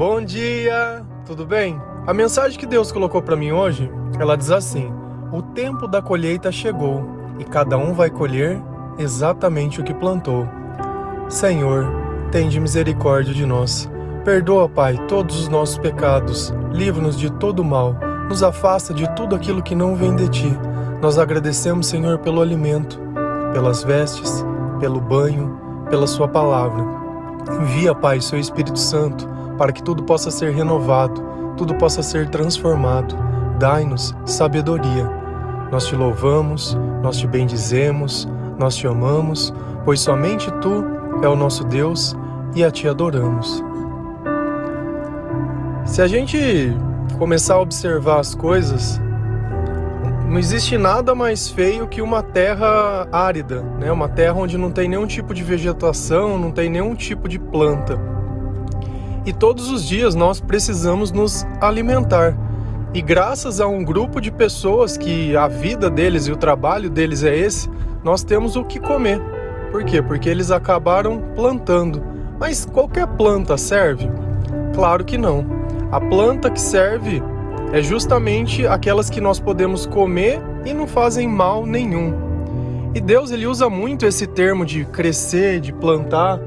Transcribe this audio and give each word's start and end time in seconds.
Bom 0.00 0.24
dia, 0.24 1.04
tudo 1.26 1.44
bem? 1.44 1.78
A 2.06 2.14
mensagem 2.14 2.58
que 2.58 2.64
Deus 2.64 2.90
colocou 2.90 3.20
para 3.20 3.36
mim 3.36 3.52
hoje, 3.52 3.92
ela 4.18 4.34
diz 4.34 4.50
assim: 4.50 4.90
O 5.30 5.42
tempo 5.42 5.86
da 5.86 6.00
colheita 6.00 6.50
chegou 6.50 7.04
e 7.38 7.44
cada 7.44 7.76
um 7.76 7.92
vai 7.92 8.08
colher 8.08 8.58
exatamente 8.96 9.78
o 9.78 9.84
que 9.84 9.92
plantou. 9.92 10.48
Senhor, 11.28 11.86
tende 12.32 12.58
misericórdia 12.58 13.34
de 13.34 13.44
nós. 13.44 13.90
Perdoa, 14.24 14.70
Pai, 14.70 14.96
todos 15.06 15.38
os 15.38 15.48
nossos 15.48 15.76
pecados, 15.76 16.50
livra-nos 16.72 17.18
de 17.18 17.30
todo 17.32 17.62
mal, 17.62 17.94
nos 18.26 18.42
afasta 18.42 18.94
de 18.94 19.06
tudo 19.14 19.36
aquilo 19.36 19.62
que 19.62 19.74
não 19.74 19.94
vem 19.94 20.16
de 20.16 20.30
ti. 20.30 20.58
Nós 21.02 21.18
agradecemos, 21.18 21.88
Senhor, 21.88 22.20
pelo 22.20 22.40
alimento, 22.40 22.98
pelas 23.52 23.84
vestes, 23.84 24.42
pelo 24.80 24.98
banho, 24.98 25.60
pela 25.90 26.06
Sua 26.06 26.26
palavra. 26.26 26.82
Envia, 27.60 27.94
Pai, 27.94 28.18
Seu 28.22 28.38
Espírito 28.38 28.78
Santo 28.78 29.28
para 29.60 29.72
que 29.72 29.82
tudo 29.82 30.02
possa 30.04 30.30
ser 30.30 30.54
renovado, 30.54 31.22
tudo 31.54 31.74
possa 31.74 32.02
ser 32.02 32.30
transformado. 32.30 33.14
Dai-nos 33.58 34.16
sabedoria. 34.24 35.06
Nós 35.70 35.84
te 35.86 35.94
louvamos, 35.94 36.74
nós 37.02 37.18
te 37.18 37.26
bendizemos, 37.26 38.26
nós 38.58 38.74
te 38.74 38.86
amamos, 38.86 39.52
pois 39.84 40.00
somente 40.00 40.50
tu 40.62 40.82
é 41.22 41.28
o 41.28 41.36
nosso 41.36 41.62
Deus 41.64 42.16
e 42.56 42.64
a 42.64 42.70
ti 42.70 42.88
adoramos. 42.88 43.62
Se 45.84 46.00
a 46.00 46.08
gente 46.08 46.74
começar 47.18 47.56
a 47.56 47.60
observar 47.60 48.20
as 48.20 48.34
coisas, 48.34 48.98
não 50.26 50.38
existe 50.38 50.78
nada 50.78 51.14
mais 51.14 51.50
feio 51.50 51.86
que 51.86 52.00
uma 52.00 52.22
terra 52.22 53.06
árida, 53.12 53.60
né? 53.78 53.92
Uma 53.92 54.08
terra 54.08 54.38
onde 54.38 54.56
não 54.56 54.70
tem 54.70 54.88
nenhum 54.88 55.06
tipo 55.06 55.34
de 55.34 55.42
vegetação, 55.42 56.38
não 56.38 56.50
tem 56.50 56.70
nenhum 56.70 56.94
tipo 56.94 57.28
de 57.28 57.38
planta. 57.38 58.09
E 59.24 59.32
todos 59.32 59.70
os 59.70 59.86
dias 59.86 60.14
nós 60.14 60.40
precisamos 60.40 61.12
nos 61.12 61.46
alimentar. 61.60 62.36
E 62.92 63.00
graças 63.00 63.60
a 63.60 63.66
um 63.66 63.84
grupo 63.84 64.20
de 64.20 64.30
pessoas 64.30 64.96
que 64.96 65.36
a 65.36 65.46
vida 65.46 65.88
deles 65.88 66.26
e 66.26 66.32
o 66.32 66.36
trabalho 66.36 66.90
deles 66.90 67.22
é 67.22 67.36
esse, 67.36 67.68
nós 68.02 68.24
temos 68.24 68.56
o 68.56 68.64
que 68.64 68.80
comer. 68.80 69.20
Por 69.70 69.84
quê? 69.84 70.02
Porque 70.02 70.28
eles 70.28 70.50
acabaram 70.50 71.22
plantando. 71.36 72.02
Mas 72.38 72.64
qualquer 72.64 73.06
planta 73.06 73.56
serve? 73.56 74.10
Claro 74.74 75.04
que 75.04 75.16
não. 75.16 75.44
A 75.92 76.00
planta 76.00 76.50
que 76.50 76.60
serve 76.60 77.22
é 77.72 77.82
justamente 77.82 78.66
aquelas 78.66 79.08
que 79.08 79.20
nós 79.20 79.38
podemos 79.38 79.86
comer 79.86 80.40
e 80.64 80.72
não 80.72 80.86
fazem 80.86 81.28
mal 81.28 81.64
nenhum. 81.64 82.12
E 82.92 83.00
Deus 83.00 83.30
ele 83.30 83.46
usa 83.46 83.70
muito 83.70 84.04
esse 84.04 84.26
termo 84.26 84.66
de 84.66 84.84
crescer, 84.84 85.60
de 85.60 85.72
plantar. 85.72 86.40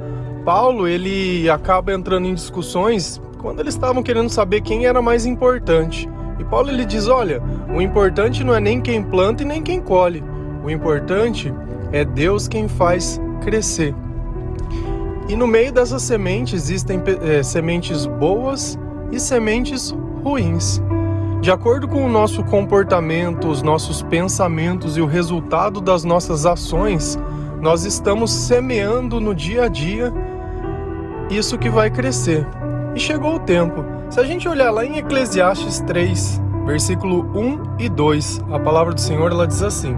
Paulo 0.45 0.87
ele 0.87 1.49
acaba 1.49 1.93
entrando 1.93 2.27
em 2.27 2.33
discussões 2.33 3.21
quando 3.39 3.61
eles 3.61 3.73
estavam 3.73 4.03
querendo 4.03 4.29
saber 4.29 4.61
quem 4.61 4.85
era 4.85 5.01
mais 5.01 5.25
importante. 5.25 6.09
E 6.37 6.43
Paulo 6.43 6.69
ele 6.69 6.85
diz: 6.85 7.07
olha, 7.07 7.41
o 7.73 7.81
importante 7.81 8.43
não 8.43 8.53
é 8.53 8.59
nem 8.59 8.81
quem 8.81 9.01
planta 9.01 9.43
e 9.43 9.45
nem 9.45 9.61
quem 9.61 9.79
colhe. 9.79 10.23
O 10.63 10.69
importante 10.69 11.53
é 11.91 12.03
Deus 12.03 12.47
quem 12.47 12.67
faz 12.67 13.21
crescer. 13.41 13.95
E 15.29 15.35
no 15.35 15.47
meio 15.47 15.71
dessas 15.71 16.01
sementes 16.01 16.53
existem 16.53 17.01
é, 17.21 17.41
sementes 17.41 18.05
boas 18.05 18.77
e 19.11 19.19
sementes 19.19 19.95
ruins. 20.23 20.81
De 21.41 21.51
acordo 21.51 21.87
com 21.87 22.05
o 22.05 22.09
nosso 22.09 22.43
comportamento, 22.43 23.49
os 23.49 23.61
nossos 23.61 24.01
pensamentos 24.01 24.97
e 24.97 25.01
o 25.01 25.05
resultado 25.05 25.81
das 25.81 26.03
nossas 26.03 26.45
ações, 26.45 27.17
nós 27.61 27.85
estamos 27.85 28.31
semeando 28.31 29.19
no 29.19 29.33
dia 29.35 29.63
a 29.63 29.67
dia 29.67 30.13
isso 31.29 31.57
que 31.57 31.69
vai 31.69 31.89
crescer. 31.89 32.47
E 32.95 32.99
chegou 32.99 33.35
o 33.35 33.39
tempo. 33.39 33.83
Se 34.09 34.19
a 34.19 34.23
gente 34.23 34.47
olhar 34.47 34.71
lá 34.71 34.85
em 34.85 34.97
Eclesiastes 34.97 35.79
3, 35.81 36.41
versículo 36.65 37.25
1 37.37 37.77
e 37.79 37.89
2, 37.89 38.41
a 38.51 38.59
palavra 38.59 38.93
do 38.93 39.01
Senhor 39.01 39.31
ela 39.31 39.47
diz 39.47 39.63
assim: 39.63 39.97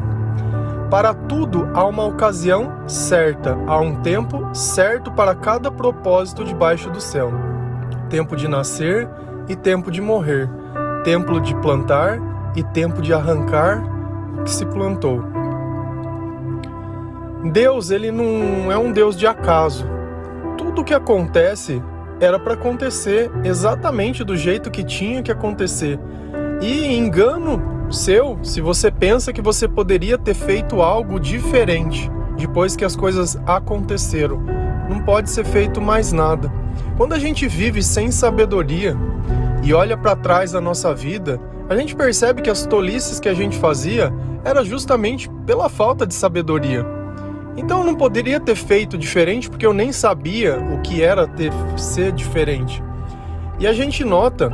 Para 0.90 1.14
tudo 1.14 1.70
há 1.74 1.86
uma 1.86 2.06
ocasião 2.06 2.72
certa, 2.88 3.58
há 3.68 3.80
um 3.80 3.96
tempo 4.02 4.50
certo 4.54 5.12
para 5.12 5.36
cada 5.36 5.70
propósito 5.70 6.44
debaixo 6.44 6.90
do 6.90 7.02
céu. 7.02 7.32
Tempo 8.10 8.36
de 8.36 8.48
nascer 8.48 9.10
e 9.50 9.56
tempo 9.56 9.92
de 9.92 10.02
morrer 10.02 10.50
tempo 11.06 11.40
de 11.40 11.54
plantar 11.58 12.20
e 12.56 12.64
tempo 12.64 13.00
de 13.00 13.14
arrancar 13.14 13.80
o 14.40 14.44
que 14.44 14.50
se 14.50 14.66
plantou. 14.66 15.24
Deus, 17.54 17.92
ele 17.92 18.12
não 18.12 18.72
é 18.72 18.78
um 18.78 18.92
Deus 18.92 19.16
de 19.16 19.28
acaso. 19.28 19.88
Tudo 20.76 20.88
que 20.88 20.94
acontece 20.94 21.82
era 22.20 22.38
para 22.38 22.54
acontecer 22.54 23.32
exatamente 23.46 24.26
do 24.26 24.36
jeito 24.36 24.70
que 24.70 24.84
tinha 24.84 25.24
que 25.24 25.32
acontecer. 25.32 25.98
E 26.62 26.94
engano 26.94 27.88
seu 27.90 28.38
se 28.44 28.60
você 28.60 28.92
pensa 28.92 29.32
que 29.32 29.42
você 29.42 29.70
poderia 29.70 30.18
ter 30.18 30.34
feito 30.34 30.82
algo 30.82 31.18
diferente 31.18 32.12
depois 32.38 32.76
que 32.76 32.84
as 32.84 32.94
coisas 32.94 33.40
aconteceram. 33.48 34.42
Não 34.90 35.00
pode 35.00 35.30
ser 35.30 35.46
feito 35.46 35.80
mais 35.80 36.12
nada. 36.12 36.52
Quando 36.98 37.14
a 37.14 37.20
gente 37.20 37.48
vive 37.48 37.82
sem 37.82 38.12
sabedoria, 38.12 38.98
e 39.64 39.74
olha 39.74 39.96
para 39.96 40.14
trás 40.14 40.52
da 40.52 40.60
nossa 40.60 40.94
vida, 40.94 41.40
a 41.70 41.76
gente 41.78 41.96
percebe 41.96 42.42
que 42.42 42.50
as 42.50 42.66
tolices 42.66 43.18
que 43.18 43.30
a 43.30 43.34
gente 43.34 43.58
fazia 43.58 44.14
era 44.44 44.62
justamente 44.62 45.30
pela 45.46 45.70
falta 45.70 46.06
de 46.06 46.14
sabedoria. 46.14 46.86
Então 47.58 47.80
eu 47.80 47.86
não 47.86 47.96
poderia 47.96 48.40
ter 48.40 48.56
feito 48.56 48.98
diferente 48.98 49.50
porque 49.50 49.66
eu 49.66 49.74
nem 49.74 49.92
sabia 49.92 50.60
o 50.60 50.82
que 50.82 51.02
era 51.02 51.28
ter 51.28 51.52
ser 51.78 52.12
diferente. 52.12 52.84
E 53.60 53.66
a 53.66 53.74
gente 53.74 54.04
nota 54.04 54.52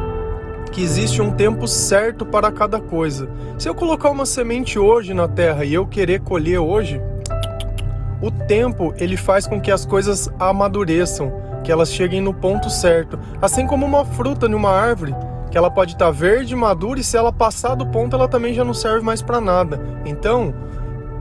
que 0.72 0.82
existe 0.82 1.22
um 1.22 1.32
tempo 1.32 1.68
certo 1.68 2.26
para 2.26 2.52
cada 2.52 2.80
coisa. 2.80 3.30
Se 3.58 3.68
eu 3.68 3.76
colocar 3.76 4.10
uma 4.10 4.26
semente 4.26 4.80
hoje 4.80 5.14
na 5.14 5.28
terra 5.28 5.66
e 5.66 5.74
eu 5.74 5.86
querer 5.86 6.22
colher 6.22 6.60
hoje, 6.60 7.02
o 8.22 8.30
tempo 8.30 8.94
ele 8.98 9.18
faz 9.18 9.48
com 9.48 9.60
que 9.60 9.72
as 9.72 9.86
coisas 9.86 10.30
amadureçam 10.40 11.34
que 11.64 11.72
elas 11.72 11.92
cheguem 11.92 12.22
no 12.22 12.34
ponto 12.34 12.70
certo. 12.70 13.20
Assim 13.42 13.68
como 13.68 13.86
uma 13.86 14.06
fruta 14.06 14.48
numa 14.48 14.72
árvore, 14.72 15.16
que 15.50 15.58
ela 15.58 15.70
pode 15.70 15.94
estar 15.94 16.06
tá 16.06 16.12
verde, 16.12 16.56
madura 16.56 17.00
e 17.00 17.04
se 17.04 17.18
ela 17.18 17.34
passar 17.34 17.76
do 17.76 17.86
ponto, 17.86 18.16
ela 18.16 18.28
também 18.28 18.54
já 18.54 18.64
não 18.64 18.74
serve 18.74 19.04
mais 19.04 19.22
para 19.22 19.42
nada. 19.42 19.82
Então, 20.06 20.54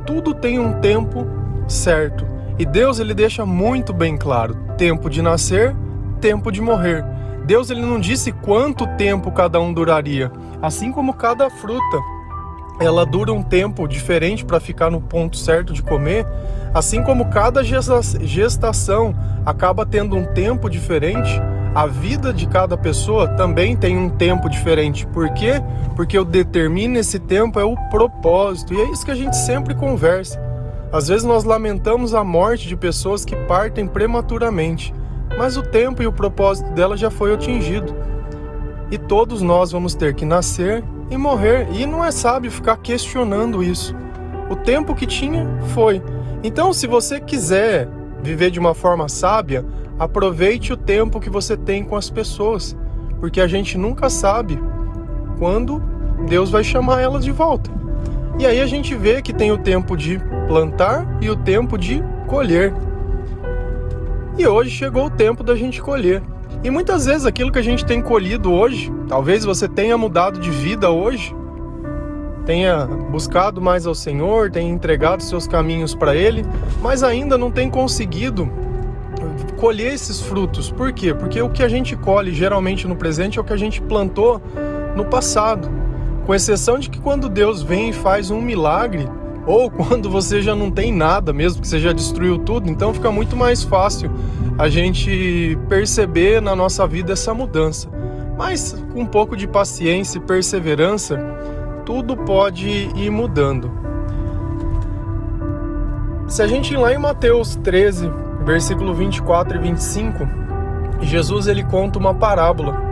tudo 0.07 0.33
tem 0.35 0.59
um 0.59 0.81
tempo 0.81 1.27
certo. 1.73 2.27
E 2.59 2.67
Deus 2.67 2.99
ele 2.99 3.15
deixa 3.15 3.47
muito 3.47 3.93
bem 3.93 4.17
claro: 4.17 4.55
tempo 4.77 5.09
de 5.09 5.23
nascer, 5.23 5.75
tempo 6.21 6.51
de 6.51 6.61
morrer. 6.61 7.05
Deus 7.47 7.71
ele 7.71 7.81
não 7.81 7.99
disse 7.99 8.33
quanto 8.33 8.87
tempo 8.97 9.33
cada 9.33 9.61
um 9.61 9.73
duraria, 9.73 10.31
assim 10.61 10.93
como 10.93 11.15
cada 11.15 11.49
fruta 11.49 11.99
ela 12.81 13.05
dura 13.05 13.31
um 13.31 13.43
tempo 13.43 13.87
diferente 13.87 14.43
para 14.43 14.59
ficar 14.59 14.91
no 14.91 15.03
ponto 15.03 15.37
certo 15.37 15.73
de 15.73 15.83
comer, 15.83 16.27
assim 16.73 17.03
como 17.03 17.27
cada 17.27 17.63
gestação 17.63 19.15
acaba 19.45 19.85
tendo 19.85 20.17
um 20.17 20.25
tempo 20.25 20.69
diferente, 20.71 21.31
a 21.75 21.87
vida 21.87 22.33
de 22.33 22.47
cada 22.47 22.79
pessoa 22.79 23.29
também 23.29 23.77
tem 23.77 23.99
um 23.99 24.09
tempo 24.09 24.49
diferente. 24.49 25.07
Por 25.07 25.29
quê? 25.35 25.63
Porque 25.95 26.19
o 26.19 26.25
determina 26.25 26.99
esse 26.99 27.19
tempo 27.19 27.61
é 27.61 27.65
o 27.65 27.77
propósito, 27.91 28.73
e 28.73 28.81
é 28.81 28.91
isso 28.91 29.05
que 29.05 29.13
a 29.13 29.17
gente 29.17 29.37
sempre 29.37 29.75
conversa. 29.75 30.50
Às 30.93 31.07
vezes 31.07 31.25
nós 31.25 31.45
lamentamos 31.45 32.15
a 32.15 32.25
morte 32.25 32.67
de 32.67 32.77
pessoas 32.77 33.25
que 33.25 33.37
partem 33.37 33.87
prematuramente, 33.87 34.93
mas 35.39 35.57
o 35.57 35.63
tempo 35.63 36.03
e 36.03 36.07
o 36.07 36.13
propósito 36.13 36.71
dela 36.73 36.97
já 36.97 37.11
foi 37.11 37.33
atingido. 37.33 37.95
E 38.91 38.99
todos 38.99 39.41
nós 39.41 39.71
vamos 39.71 39.95
ter 39.95 40.15
que 40.15 40.25
nascer 40.25 40.83
e 41.09 41.17
morrer. 41.17 41.69
E 41.73 41.87
não 41.87 42.05
é 42.05 42.11
sábio 42.11 42.51
ficar 42.51 42.77
questionando 42.79 43.63
isso. 43.63 43.95
O 44.51 44.57
tempo 44.57 44.95
que 44.97 45.07
tinha 45.07 45.47
foi. 45.73 46.03
Então, 46.43 46.73
se 46.73 46.89
você 46.89 47.21
quiser 47.21 47.89
viver 48.21 48.51
de 48.51 48.59
uma 48.59 48.75
forma 48.75 49.09
sábia, 49.09 49.65
aproveite 49.97 50.73
o 50.73 50.77
tempo 50.77 51.21
que 51.21 51.31
você 51.31 51.57
tem 51.57 51.85
com 51.85 51.95
as 51.95 52.11
pessoas, 52.11 52.77
porque 53.21 53.41
a 53.41 53.47
gente 53.47 53.79
nunca 53.79 54.11
sabe 54.11 54.59
quando 55.39 55.81
Deus 56.29 56.51
vai 56.51 56.65
chamar 56.65 57.01
elas 57.01 57.25
de 57.25 57.31
volta. 57.31 57.71
E 58.39 58.47
aí 58.47 58.61
a 58.61 58.67
gente 58.67 58.95
vê 58.95 59.23
que 59.23 59.33
tem 59.33 59.53
o 59.53 59.59
tempo 59.59 59.97
de 59.97 60.21
plantar 60.51 61.07
e 61.21 61.31
o 61.31 61.37
tempo 61.37 61.79
de 61.79 62.03
colher. 62.27 62.75
E 64.37 64.45
hoje 64.45 64.71
chegou 64.71 65.07
o 65.07 65.11
tempo 65.11 65.45
da 65.45 65.55
gente 65.55 65.81
colher. 65.81 66.21
E 66.65 66.71
muitas 66.71 67.07
vezes 67.07 67.25
aquilo 67.25 67.53
que 67.53 67.59
a 67.61 67.63
gente 67.63 67.87
tem 67.87 68.03
colhido 68.03 68.53
hoje, 68.53 68.93
talvez 69.07 69.45
você 69.45 69.69
tenha 69.69 69.97
mudado 69.97 70.41
de 70.41 70.51
vida 70.51 70.91
hoje, 70.91 71.33
tenha 72.45 72.85
buscado 72.85 73.63
mais 73.63 73.87
ao 73.87 73.95
Senhor, 73.95 74.51
tenha 74.51 74.69
entregado 74.69 75.23
seus 75.23 75.47
caminhos 75.47 75.95
para 75.95 76.17
Ele, 76.17 76.45
mas 76.83 77.05
ainda 77.05 77.39
não 77.39 77.53
tem 77.53 77.71
conseguido 77.71 78.51
colher 79.57 79.93
esses 79.93 80.21
frutos. 80.21 80.69
Por 80.69 80.93
quê? 80.93 81.15
Porque 81.15 81.41
o 81.41 81.49
que 81.49 81.63
a 81.63 81.69
gente 81.69 81.95
colhe 81.95 82.35
geralmente 82.35 82.89
no 82.89 82.97
presente 82.97 83.39
é 83.39 83.41
o 83.41 83.45
que 83.45 83.53
a 83.53 83.57
gente 83.57 83.81
plantou 83.81 84.43
no 84.97 85.05
passado. 85.05 85.71
Com 86.27 86.35
exceção 86.35 86.77
de 86.77 86.91
que 86.91 87.01
quando 87.01 87.29
Deus 87.29 87.63
vem 87.63 87.91
e 87.91 87.93
faz 87.93 88.33
um 88.33 88.41
milagre, 88.41 89.09
ou 89.47 89.71
quando 89.71 90.11
você 90.11 90.43
já 90.43 90.55
não 90.55 90.71
tem 90.71 90.93
nada 90.93 91.33
mesmo, 91.33 91.61
que 91.61 91.69
você 91.69 91.79
já 91.79 91.93
destruiu 91.93 92.39
tudo, 92.39 92.71
então 92.71 92.93
fica 92.93 93.11
muito 93.11 93.37
mais 93.37 93.63
fácil 93.63 94.11
a 94.59 94.69
gente 94.69 95.59
perceber 95.69 96.41
na 96.41 96.55
nossa 96.55 96.87
vida 96.87 97.13
essa 97.13 97.33
mudança. 97.33 97.89
Mas 98.37 98.73
com 98.93 99.03
um 99.03 99.07
pouco 99.07 99.37
de 99.37 99.47
paciência 99.47 100.19
e 100.19 100.21
perseverança, 100.21 101.19
tudo 101.85 102.17
pode 102.17 102.69
ir 102.69 103.11
mudando. 103.11 103.71
Se 106.27 106.43
a 106.43 106.47
gente 106.47 106.73
ir 106.73 106.77
lá 106.77 106.93
em 106.93 106.99
Mateus 106.99 107.57
13, 107.57 108.11
versículo 108.45 108.95
24 108.95 109.57
e 109.57 109.61
25, 109.61 110.29
Jesus 111.03 111.47
ele 111.49 111.65
conta 111.65 111.99
uma 111.99 112.15
parábola 112.15 112.91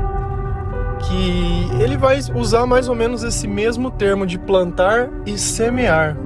que 0.98 1.68
ele 1.80 1.96
vai 1.96 2.18
usar 2.34 2.66
mais 2.66 2.88
ou 2.88 2.94
menos 2.94 3.22
esse 3.22 3.46
mesmo 3.46 3.90
termo 3.90 4.26
de 4.26 4.38
plantar 4.38 5.08
e 5.24 5.38
semear. 5.38 6.16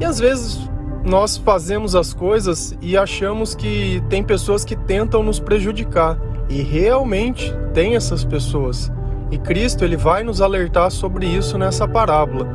E 0.00 0.04
às 0.04 0.18
vezes 0.18 0.68
nós 1.04 1.36
fazemos 1.36 1.94
as 1.94 2.14
coisas 2.14 2.76
e 2.80 2.96
achamos 2.96 3.54
que 3.54 4.02
tem 4.08 4.22
pessoas 4.22 4.64
que 4.64 4.74
tentam 4.74 5.22
nos 5.22 5.38
prejudicar 5.38 6.18
e 6.48 6.62
realmente 6.62 7.54
tem 7.72 7.94
essas 7.94 8.24
pessoas. 8.24 8.90
E 9.30 9.38
Cristo 9.38 9.84
ele 9.84 9.96
vai 9.96 10.22
nos 10.22 10.40
alertar 10.40 10.90
sobre 10.90 11.26
isso 11.26 11.58
nessa 11.58 11.86
parábola. 11.86 12.48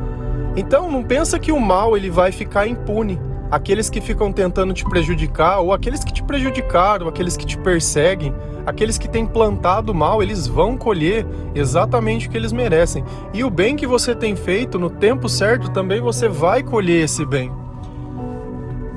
Então 0.56 0.90
não 0.90 1.04
pensa 1.04 1.38
que 1.38 1.52
o 1.52 1.60
mal 1.60 1.96
ele 1.96 2.10
vai 2.10 2.32
ficar 2.32 2.66
impune. 2.66 3.20
Aqueles 3.50 3.90
que 3.90 4.00
ficam 4.00 4.32
tentando 4.32 4.72
te 4.72 4.84
prejudicar 4.84 5.58
ou 5.58 5.72
aqueles 5.72 6.04
que 6.04 6.12
te 6.12 6.22
prejudicaram, 6.22 7.08
aqueles 7.08 7.36
que 7.36 7.44
te 7.44 7.58
perseguem, 7.58 8.32
aqueles 8.64 8.96
que 8.96 9.08
têm 9.08 9.26
plantado 9.26 9.92
mal, 9.92 10.22
eles 10.22 10.46
vão 10.46 10.76
colher 10.76 11.26
exatamente 11.52 12.28
o 12.28 12.30
que 12.30 12.36
eles 12.36 12.52
merecem. 12.52 13.04
E 13.34 13.42
o 13.42 13.50
bem 13.50 13.74
que 13.74 13.88
você 13.88 14.14
tem 14.14 14.36
feito 14.36 14.78
no 14.78 14.88
tempo 14.88 15.28
certo 15.28 15.70
também 15.70 16.00
você 16.00 16.28
vai 16.28 16.62
colher 16.62 17.04
esse 17.04 17.26
bem. 17.26 17.50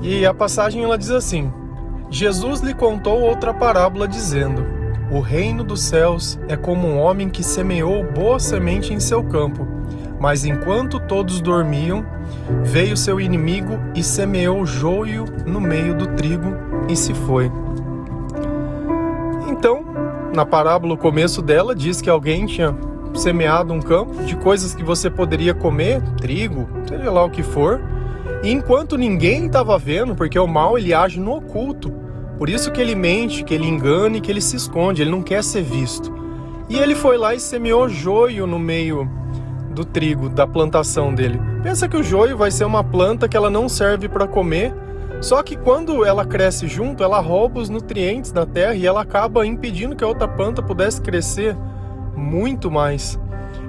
E 0.04 0.26
a 0.26 0.34
passagem 0.34 0.84
ela 0.84 0.98
diz 0.98 1.10
assim: 1.10 1.52
Jesus 2.12 2.62
lhe 2.62 2.76
contou 2.76 3.22
outra 3.22 3.56
parábola 3.56 4.08
dizendo: 4.08 4.64
O 5.10 5.20
reino 5.20 5.64
dos 5.64 5.82
céus 5.82 6.38
é 6.48 6.56
como 6.56 6.88
um 6.88 7.00
homem 7.00 7.28
que 7.28 7.42
semeou 7.42 8.04
boa 8.04 8.40
semente 8.40 8.94
em 8.94 9.00
seu 9.00 9.24
campo. 9.24 9.66
Mas 10.24 10.46
enquanto 10.46 11.02
todos 11.02 11.42
dormiam, 11.42 12.06
veio 12.64 12.96
seu 12.96 13.20
inimigo 13.20 13.78
e 13.94 14.02
semeou 14.02 14.66
joio 14.66 15.26
no 15.46 15.60
meio 15.60 15.94
do 15.94 16.08
trigo 16.16 16.56
e 16.88 16.96
se 16.96 17.14
foi. 17.14 17.52
Então, 19.50 19.84
na 20.34 20.46
parábola, 20.46 20.94
o 20.94 20.98
começo 20.98 21.42
dela 21.42 21.76
diz 21.76 22.00
que 22.00 22.10
alguém 22.10 22.46
tinha 22.46 22.74
semeado 23.14 23.74
um 23.74 23.82
campo 23.82 24.24
de 24.24 24.38
coisas 24.38 24.74
que 24.74 24.82
você 24.82 25.10
poderia 25.10 25.54
comer, 25.54 26.02
trigo, 26.16 26.70
seja 26.88 27.12
lá 27.12 27.26
o 27.26 27.30
que 27.30 27.44
for, 27.44 27.82
e 28.42 28.50
enquanto 28.50 28.98
ninguém 28.98 29.48
estava 29.48 29.78
vendo, 29.78 30.16
porque 30.16 30.40
o 30.40 30.48
mal 30.48 30.78
ele 30.78 30.94
age 30.94 31.20
no 31.20 31.36
oculto, 31.36 31.92
por 32.38 32.48
isso 32.48 32.72
que 32.72 32.80
ele 32.80 32.96
mente, 32.96 33.44
que 33.44 33.54
ele 33.54 33.68
engana 33.68 34.16
e 34.16 34.22
que 34.22 34.32
ele 34.32 34.40
se 34.40 34.56
esconde, 34.56 35.02
ele 35.02 35.12
não 35.12 35.22
quer 35.22 35.44
ser 35.44 35.64
visto. 35.64 36.14
E 36.70 36.80
ele 36.80 36.96
foi 36.96 37.18
lá 37.18 37.36
e 37.36 37.42
semeou 37.42 37.90
joio 37.90 38.48
no 38.48 38.58
meio 38.58 39.22
do 39.74 39.84
trigo, 39.84 40.30
da 40.30 40.48
plantação 40.48 41.14
dele. 41.14 41.42
Pensa 41.62 41.88
que 41.88 41.98
o 41.98 42.04
joio 42.04 42.38
vai 42.38 42.52
ser 42.52 42.66
uma 42.66 42.84
planta 42.84 43.28
que 43.28 43.36
ela 43.36 43.50
não 43.50 43.68
serve 43.68 44.08
para 44.08 44.28
comer, 44.28 44.74
só 45.22 45.42
que 45.42 45.56
quando 45.56 46.06
ela 46.06 46.26
cresce 46.26 46.68
junto, 46.68 47.04
ela 47.04 47.20
rouba 47.20 47.60
os 47.60 47.70
nutrientes 47.70 48.32
da 48.32 48.46
terra 48.46 48.76
e 48.76 48.86
ela 48.86 49.02
acaba 49.02 49.46
impedindo 49.46 49.96
que 49.96 50.04
a 50.04 50.08
outra 50.08 50.28
planta 50.28 50.62
pudesse 50.62 51.02
crescer 51.02 51.58
muito 52.16 52.70
mais. 52.70 53.20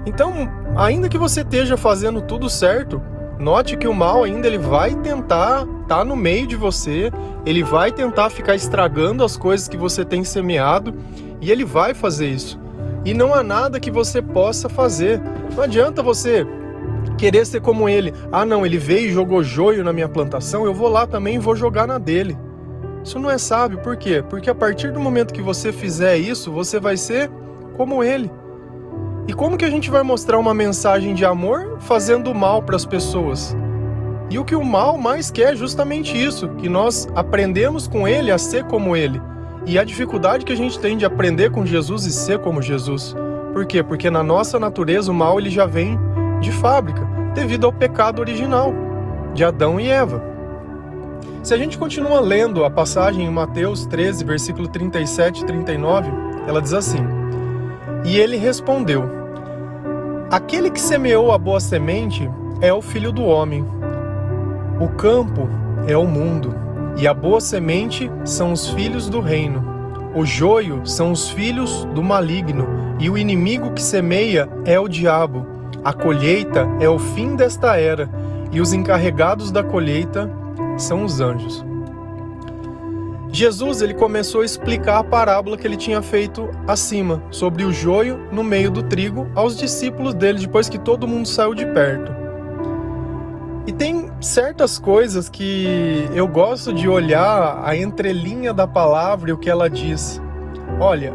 Então, 0.06 0.32
ainda 0.76 1.08
que 1.08 1.16
você 1.16 1.42
esteja 1.42 1.76
fazendo 1.76 2.20
tudo 2.20 2.50
certo, 2.50 3.00
note 3.38 3.76
que 3.76 3.86
o 3.86 3.94
mal 3.94 4.24
ainda 4.24 4.46
ele 4.46 4.58
vai 4.58 4.94
tentar 4.96 5.62
estar 5.82 5.98
tá 5.98 6.04
no 6.04 6.16
meio 6.16 6.46
de 6.46 6.56
você, 6.56 7.10
ele 7.46 7.62
vai 7.62 7.92
tentar 7.92 8.30
ficar 8.30 8.54
estragando 8.54 9.24
as 9.24 9.36
coisas 9.36 9.68
que 9.68 9.76
você 9.76 10.04
tem 10.04 10.24
semeado 10.24 10.94
e 11.40 11.50
ele 11.50 11.64
vai 11.64 11.94
fazer 11.94 12.28
isso. 12.28 12.63
E 13.04 13.12
não 13.12 13.34
há 13.34 13.42
nada 13.42 13.78
que 13.78 13.90
você 13.90 14.22
possa 14.22 14.68
fazer. 14.68 15.20
Não 15.54 15.62
adianta 15.62 16.02
você 16.02 16.46
querer 17.18 17.46
ser 17.46 17.60
como 17.60 17.88
ele. 17.88 18.12
Ah, 18.32 18.44
não, 18.44 18.64
ele 18.64 18.78
veio 18.78 19.08
e 19.08 19.12
jogou 19.12 19.42
joio 19.42 19.84
na 19.84 19.92
minha 19.92 20.08
plantação, 20.08 20.64
eu 20.64 20.74
vou 20.74 20.88
lá 20.88 21.06
também 21.06 21.36
e 21.36 21.38
vou 21.38 21.54
jogar 21.54 21.86
na 21.86 21.98
dele. 21.98 22.36
Isso 23.04 23.18
não 23.18 23.30
é 23.30 23.36
sábio, 23.36 23.78
por 23.80 23.96
quê? 23.96 24.24
Porque 24.28 24.48
a 24.48 24.54
partir 24.54 24.90
do 24.90 24.98
momento 24.98 25.34
que 25.34 25.42
você 25.42 25.70
fizer 25.72 26.16
isso, 26.16 26.50
você 26.50 26.80
vai 26.80 26.96
ser 26.96 27.30
como 27.76 28.02
ele. 28.02 28.30
E 29.28 29.32
como 29.32 29.56
que 29.56 29.64
a 29.64 29.70
gente 29.70 29.90
vai 29.90 30.02
mostrar 30.02 30.38
uma 30.38 30.54
mensagem 30.54 31.14
de 31.14 31.24
amor 31.24 31.78
fazendo 31.80 32.34
mal 32.34 32.62
para 32.62 32.76
as 32.76 32.84
pessoas? 32.84 33.54
E 34.30 34.38
o 34.38 34.44
que 34.44 34.54
o 34.54 34.64
mal 34.64 34.96
mais 34.96 35.30
quer 35.30 35.52
é 35.52 35.56
justamente 35.56 36.16
isso, 36.16 36.48
que 36.56 36.68
nós 36.68 37.06
aprendemos 37.14 37.86
com 37.86 38.08
ele 38.08 38.30
a 38.30 38.38
ser 38.38 38.64
como 38.64 38.96
ele. 38.96 39.20
E 39.66 39.78
a 39.78 39.84
dificuldade 39.84 40.44
que 40.44 40.52
a 40.52 40.56
gente 40.56 40.78
tem 40.78 40.96
de 40.96 41.06
aprender 41.06 41.50
com 41.50 41.64
Jesus 41.64 42.04
e 42.04 42.12
ser 42.12 42.38
como 42.38 42.60
Jesus. 42.60 43.16
Por 43.52 43.64
quê? 43.64 43.82
Porque 43.82 44.10
na 44.10 44.22
nossa 44.22 44.58
natureza 44.58 45.10
o 45.10 45.14
mal 45.14 45.38
ele 45.38 45.48
já 45.48 45.64
vem 45.64 45.98
de 46.40 46.52
fábrica, 46.52 47.02
devido 47.34 47.64
ao 47.64 47.72
pecado 47.72 48.20
original 48.20 48.74
de 49.32 49.44
Adão 49.44 49.80
e 49.80 49.88
Eva. 49.88 50.22
Se 51.42 51.52
a 51.54 51.56
gente 51.56 51.78
continua 51.78 52.20
lendo 52.20 52.64
a 52.64 52.70
passagem 52.70 53.26
em 53.26 53.30
Mateus 53.30 53.86
13, 53.86 54.24
versículo 54.24 54.68
37 54.68 55.42
e 55.42 55.46
39, 55.46 56.10
ela 56.46 56.60
diz 56.60 56.72
assim: 56.72 56.98
E 58.04 58.18
ele 58.18 58.36
respondeu: 58.36 59.04
Aquele 60.30 60.70
que 60.70 60.80
semeou 60.80 61.32
a 61.32 61.38
boa 61.38 61.60
semente 61.60 62.30
é 62.60 62.72
o 62.72 62.80
filho 62.80 63.12
do 63.12 63.24
homem. 63.24 63.64
O 64.80 64.88
campo 64.88 65.48
é 65.86 65.96
o 65.96 66.06
mundo, 66.06 66.54
e 66.96 67.08
a 67.08 67.14
boa 67.14 67.40
semente 67.40 68.10
são 68.24 68.52
os 68.52 68.68
filhos 68.68 69.08
do 69.08 69.20
reino. 69.20 69.64
O 70.14 70.24
joio 70.24 70.86
são 70.86 71.10
os 71.10 71.28
filhos 71.28 71.84
do 71.86 72.02
maligno, 72.02 72.66
e 73.00 73.10
o 73.10 73.18
inimigo 73.18 73.72
que 73.72 73.82
semeia 73.82 74.48
é 74.64 74.78
o 74.78 74.88
diabo. 74.88 75.46
A 75.84 75.92
colheita 75.92 76.68
é 76.80 76.88
o 76.88 76.98
fim 76.98 77.34
desta 77.34 77.76
era, 77.76 78.08
e 78.52 78.60
os 78.60 78.72
encarregados 78.72 79.50
da 79.50 79.62
colheita 79.62 80.30
são 80.78 81.04
os 81.04 81.20
anjos. 81.20 81.64
Jesus 83.32 83.82
ele 83.82 83.94
começou 83.94 84.42
a 84.42 84.44
explicar 84.44 84.98
a 84.98 85.04
parábola 85.04 85.58
que 85.58 85.66
ele 85.66 85.76
tinha 85.76 86.00
feito 86.00 86.48
acima, 86.68 87.20
sobre 87.32 87.64
o 87.64 87.72
joio 87.72 88.28
no 88.30 88.44
meio 88.44 88.70
do 88.70 88.84
trigo, 88.84 89.28
aos 89.34 89.58
discípulos 89.58 90.14
dele, 90.14 90.38
depois 90.38 90.68
que 90.68 90.78
todo 90.78 91.08
mundo 91.08 91.26
saiu 91.26 91.52
de 91.52 91.66
perto. 91.66 92.23
E 93.66 93.72
tem 93.72 94.10
certas 94.20 94.78
coisas 94.78 95.30
que 95.30 96.06
eu 96.14 96.28
gosto 96.28 96.72
de 96.72 96.86
olhar 96.86 97.62
a 97.64 97.74
entrelinha 97.74 98.52
da 98.52 98.66
palavra 98.66 99.30
e 99.30 99.32
o 99.32 99.38
que 99.38 99.48
ela 99.48 99.70
diz. 99.70 100.20
Olha, 100.78 101.14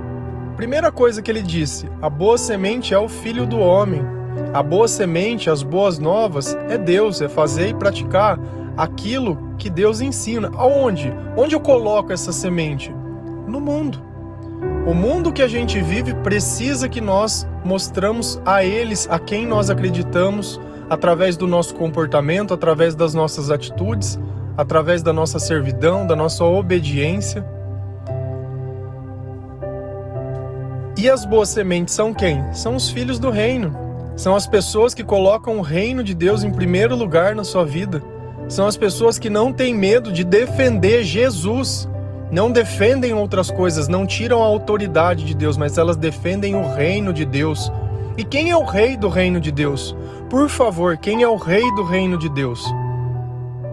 primeira 0.56 0.92
coisa 0.92 1.22
que 1.22 1.30
ele 1.30 1.44
disse: 1.44 1.88
a 2.02 2.10
boa 2.10 2.40
semente 2.40 2.92
é 2.92 2.98
o 2.98 3.08
filho 3.08 3.46
do 3.46 3.60
homem. 3.60 4.02
A 4.52 4.64
boa 4.64 4.88
semente, 4.88 5.50
as 5.50 5.62
boas 5.62 6.00
novas, 6.00 6.58
é 6.70 6.78
Deus, 6.78 7.22
é 7.22 7.30
fazer 7.30 7.70
e 7.70 7.74
praticar 7.74 8.40
aquilo 8.76 9.38
que 9.58 9.70
Deus 9.70 10.02
ensina. 10.02 10.50
Aonde? 10.56 11.14
Onde 11.38 11.54
eu 11.54 11.60
coloco 11.60 12.12
essa 12.12 12.32
semente? 12.32 12.92
No 13.48 13.60
mundo. 13.60 14.02
O 14.88 14.94
mundo 14.94 15.32
que 15.32 15.44
a 15.44 15.48
gente 15.48 15.80
vive 15.82 16.16
precisa 16.16 16.90
que 16.90 17.00
nós 17.00 17.48
mostramos 17.64 18.42
a 18.44 18.64
eles 18.64 19.08
a 19.10 19.20
quem 19.20 19.46
nós 19.46 19.70
acreditamos 19.70 20.60
através 20.90 21.38
do 21.38 21.46
nosso 21.46 21.76
comportamento, 21.76 22.54
através 22.54 22.96
das 22.96 23.14
nossas 23.14 23.52
atitudes, 23.52 24.20
através 24.58 25.04
da 25.04 25.14
nossa 25.14 25.38
servidão, 25.40 26.08
da 26.08 26.16
nossa 26.16 26.44
obediência. 26.44 27.46
E 30.98 31.10
as 31.10 31.24
boas 31.24 31.50
sementes 31.50 31.94
são 31.94 32.14
quem? 32.14 32.44
São 32.54 32.76
os 32.76 32.90
filhos 32.90 33.20
do 33.20 33.30
reino. 33.30 33.74
São 34.18 34.36
as 34.36 34.46
pessoas 34.46 34.94
que 34.94 35.02
colocam 35.04 35.58
o 35.58 35.62
reino 35.62 36.04
de 36.04 36.14
Deus 36.14 36.44
em 36.44 36.52
primeiro 36.52 36.94
lugar 36.94 37.34
na 37.34 37.46
sua 37.46 37.64
vida. 37.64 38.04
São 38.50 38.68
as 38.68 38.76
pessoas 38.76 39.18
que 39.18 39.30
não 39.30 39.54
têm 39.54 39.74
medo 39.74 40.12
de 40.12 40.26
defender 40.26 41.04
Jesus. 41.04 41.88
Não 42.30 42.52
defendem 42.52 43.14
outras 43.14 43.50
coisas, 43.50 43.88
não 43.88 44.06
tiram 44.06 44.44
a 44.44 44.46
autoridade 44.46 45.24
de 45.24 45.34
Deus, 45.34 45.56
mas 45.56 45.78
elas 45.78 45.96
defendem 45.96 46.54
o 46.56 46.74
reino 46.74 47.14
de 47.14 47.24
Deus. 47.24 47.72
E 48.20 48.24
quem 48.26 48.50
é 48.50 48.58
o 48.58 48.66
rei 48.66 48.98
do 48.98 49.08
reino 49.08 49.40
de 49.40 49.50
Deus? 49.50 49.96
Por 50.30 50.50
favor, 50.50 50.98
quem 50.98 51.24
é 51.24 51.28
o 51.30 51.38
rei 51.38 51.64
do 51.76 51.86
reino 51.86 52.18
de 52.18 52.28
Deus? 52.28 52.62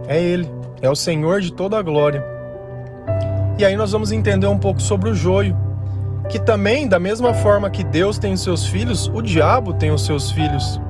É 0.07 0.23
Ele, 0.23 0.49
é 0.81 0.89
o 0.89 0.95
Senhor 0.95 1.41
de 1.41 1.53
toda 1.53 1.77
a 1.77 1.83
glória. 1.83 2.25
E 3.59 3.65
aí 3.65 3.75
nós 3.75 3.91
vamos 3.91 4.13
entender 4.13 4.47
um 4.47 4.57
pouco 4.57 4.81
sobre 4.81 5.11
o 5.11 5.15
joio 5.17 5.57
que 6.29 6.39
também, 6.39 6.87
da 6.87 7.01
mesma 7.01 7.35
forma 7.35 7.69
que 7.69 7.83
Deus 7.83 8.19
tem 8.19 8.35
os 8.35 8.41
seus 8.41 8.65
filhos, 8.65 9.09
o 9.13 9.21
diabo 9.21 9.75
tem 9.75 9.91
os 9.91 10.07
seus 10.07 10.31
filhos. 10.31 10.81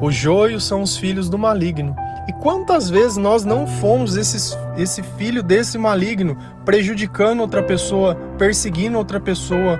O 0.00 0.10
joio 0.10 0.58
são 0.58 0.80
os 0.80 0.96
filhos 0.96 1.28
do 1.28 1.36
maligno. 1.36 1.94
E 2.26 2.32
quantas 2.32 2.88
vezes 2.88 3.18
nós 3.18 3.44
não 3.44 3.66
fomos 3.66 4.16
esses, 4.16 4.56
esse 4.78 5.02
filho 5.02 5.42
desse 5.42 5.76
maligno, 5.76 6.38
prejudicando 6.64 7.40
outra 7.40 7.62
pessoa, 7.62 8.14
perseguindo 8.38 8.96
outra 8.96 9.20
pessoa, 9.20 9.78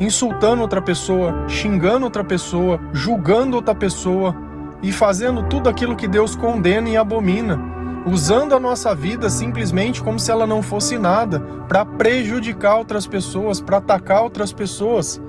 insultando 0.00 0.62
outra 0.62 0.80
pessoa, 0.80 1.44
xingando 1.48 2.04
outra 2.04 2.22
pessoa, 2.24 2.80
julgando 2.92 3.56
outra 3.56 3.74
pessoa 3.74 4.34
e 4.82 4.92
fazendo 4.92 5.42
tudo 5.44 5.68
aquilo 5.68 5.96
que 5.96 6.06
Deus 6.06 6.36
condena 6.36 6.88
e 6.88 6.96
abomina. 6.96 7.58
usando 8.06 8.54
a 8.54 8.60
nossa 8.60 8.94
vida 8.94 9.28
simplesmente 9.28 10.02
como 10.02 10.18
se 10.18 10.30
ela 10.30 10.46
não 10.46 10.62
fosse 10.62 10.96
nada, 10.96 11.40
para 11.68 11.84
prejudicar 11.84 12.76
outras 12.76 13.06
pessoas, 13.06 13.60
para 13.60 13.78
atacar 13.78 14.22
outras 14.22 14.52
pessoas. 14.52 15.20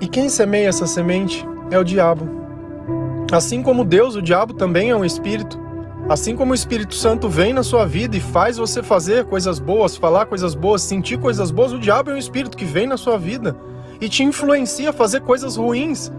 E 0.00 0.08
quem 0.08 0.28
semeia 0.28 0.68
essa 0.68 0.86
semente 0.86 1.46
é 1.70 1.78
o 1.78 1.84
diabo. 1.84 2.28
Assim 3.30 3.62
como 3.62 3.84
Deus, 3.84 4.16
o 4.16 4.22
diabo 4.22 4.54
também 4.54 4.90
é 4.90 4.96
um 4.96 5.04
espírito. 5.04 5.60
Assim 6.08 6.34
como 6.34 6.52
o 6.52 6.54
Espírito 6.54 6.94
Santo 6.94 7.28
vem 7.28 7.52
na 7.52 7.62
sua 7.62 7.84
vida 7.84 8.16
e 8.16 8.20
faz 8.20 8.56
você 8.56 8.82
fazer 8.82 9.26
coisas 9.26 9.58
boas, 9.58 9.94
falar 9.94 10.24
coisas 10.24 10.54
boas, 10.54 10.80
sentir 10.80 11.18
coisas 11.18 11.50
boas, 11.50 11.70
o 11.70 11.78
diabo 11.78 12.10
é 12.10 12.14
um 12.14 12.18
espírito 12.18 12.56
que 12.56 12.64
vem 12.64 12.86
na 12.86 12.96
sua 12.96 13.18
vida 13.18 13.54
e 14.00 14.08
te 14.08 14.22
influencia 14.22 14.88
a 14.88 14.92
fazer 14.92 15.20
coisas 15.20 15.56
ruins. 15.56 16.10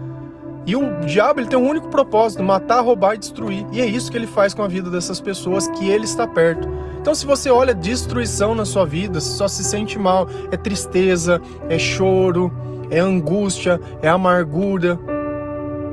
E 0.64 0.76
o 0.76 1.00
diabo 1.00 1.40
ele 1.40 1.48
tem 1.48 1.58
um 1.58 1.68
único 1.68 1.88
propósito: 1.88 2.40
matar, 2.40 2.82
roubar 2.82 3.16
e 3.16 3.18
destruir. 3.18 3.66
E 3.72 3.80
é 3.80 3.86
isso 3.86 4.12
que 4.12 4.16
ele 4.16 4.28
faz 4.28 4.54
com 4.54 4.62
a 4.62 4.68
vida 4.68 4.88
dessas 4.90 5.20
pessoas 5.20 5.66
que 5.66 5.88
ele 5.88 6.04
está 6.04 6.24
perto. 6.24 6.68
Então, 7.00 7.12
se 7.12 7.26
você 7.26 7.50
olha 7.50 7.74
destruição 7.74 8.54
na 8.54 8.64
sua 8.64 8.86
vida, 8.86 9.20
só 9.20 9.48
se 9.48 9.64
sente 9.64 9.98
mal, 9.98 10.28
é 10.52 10.56
tristeza, 10.56 11.42
é 11.68 11.78
choro, 11.78 12.52
é 12.90 13.00
angústia, 13.00 13.80
é 14.02 14.08
amargura, 14.08 15.00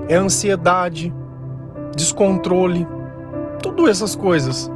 é 0.08 0.16
ansiedade, 0.16 1.12
descontrole, 1.96 2.86
tudo 3.68 3.90
essas 3.90 4.16
coisas. 4.16 4.72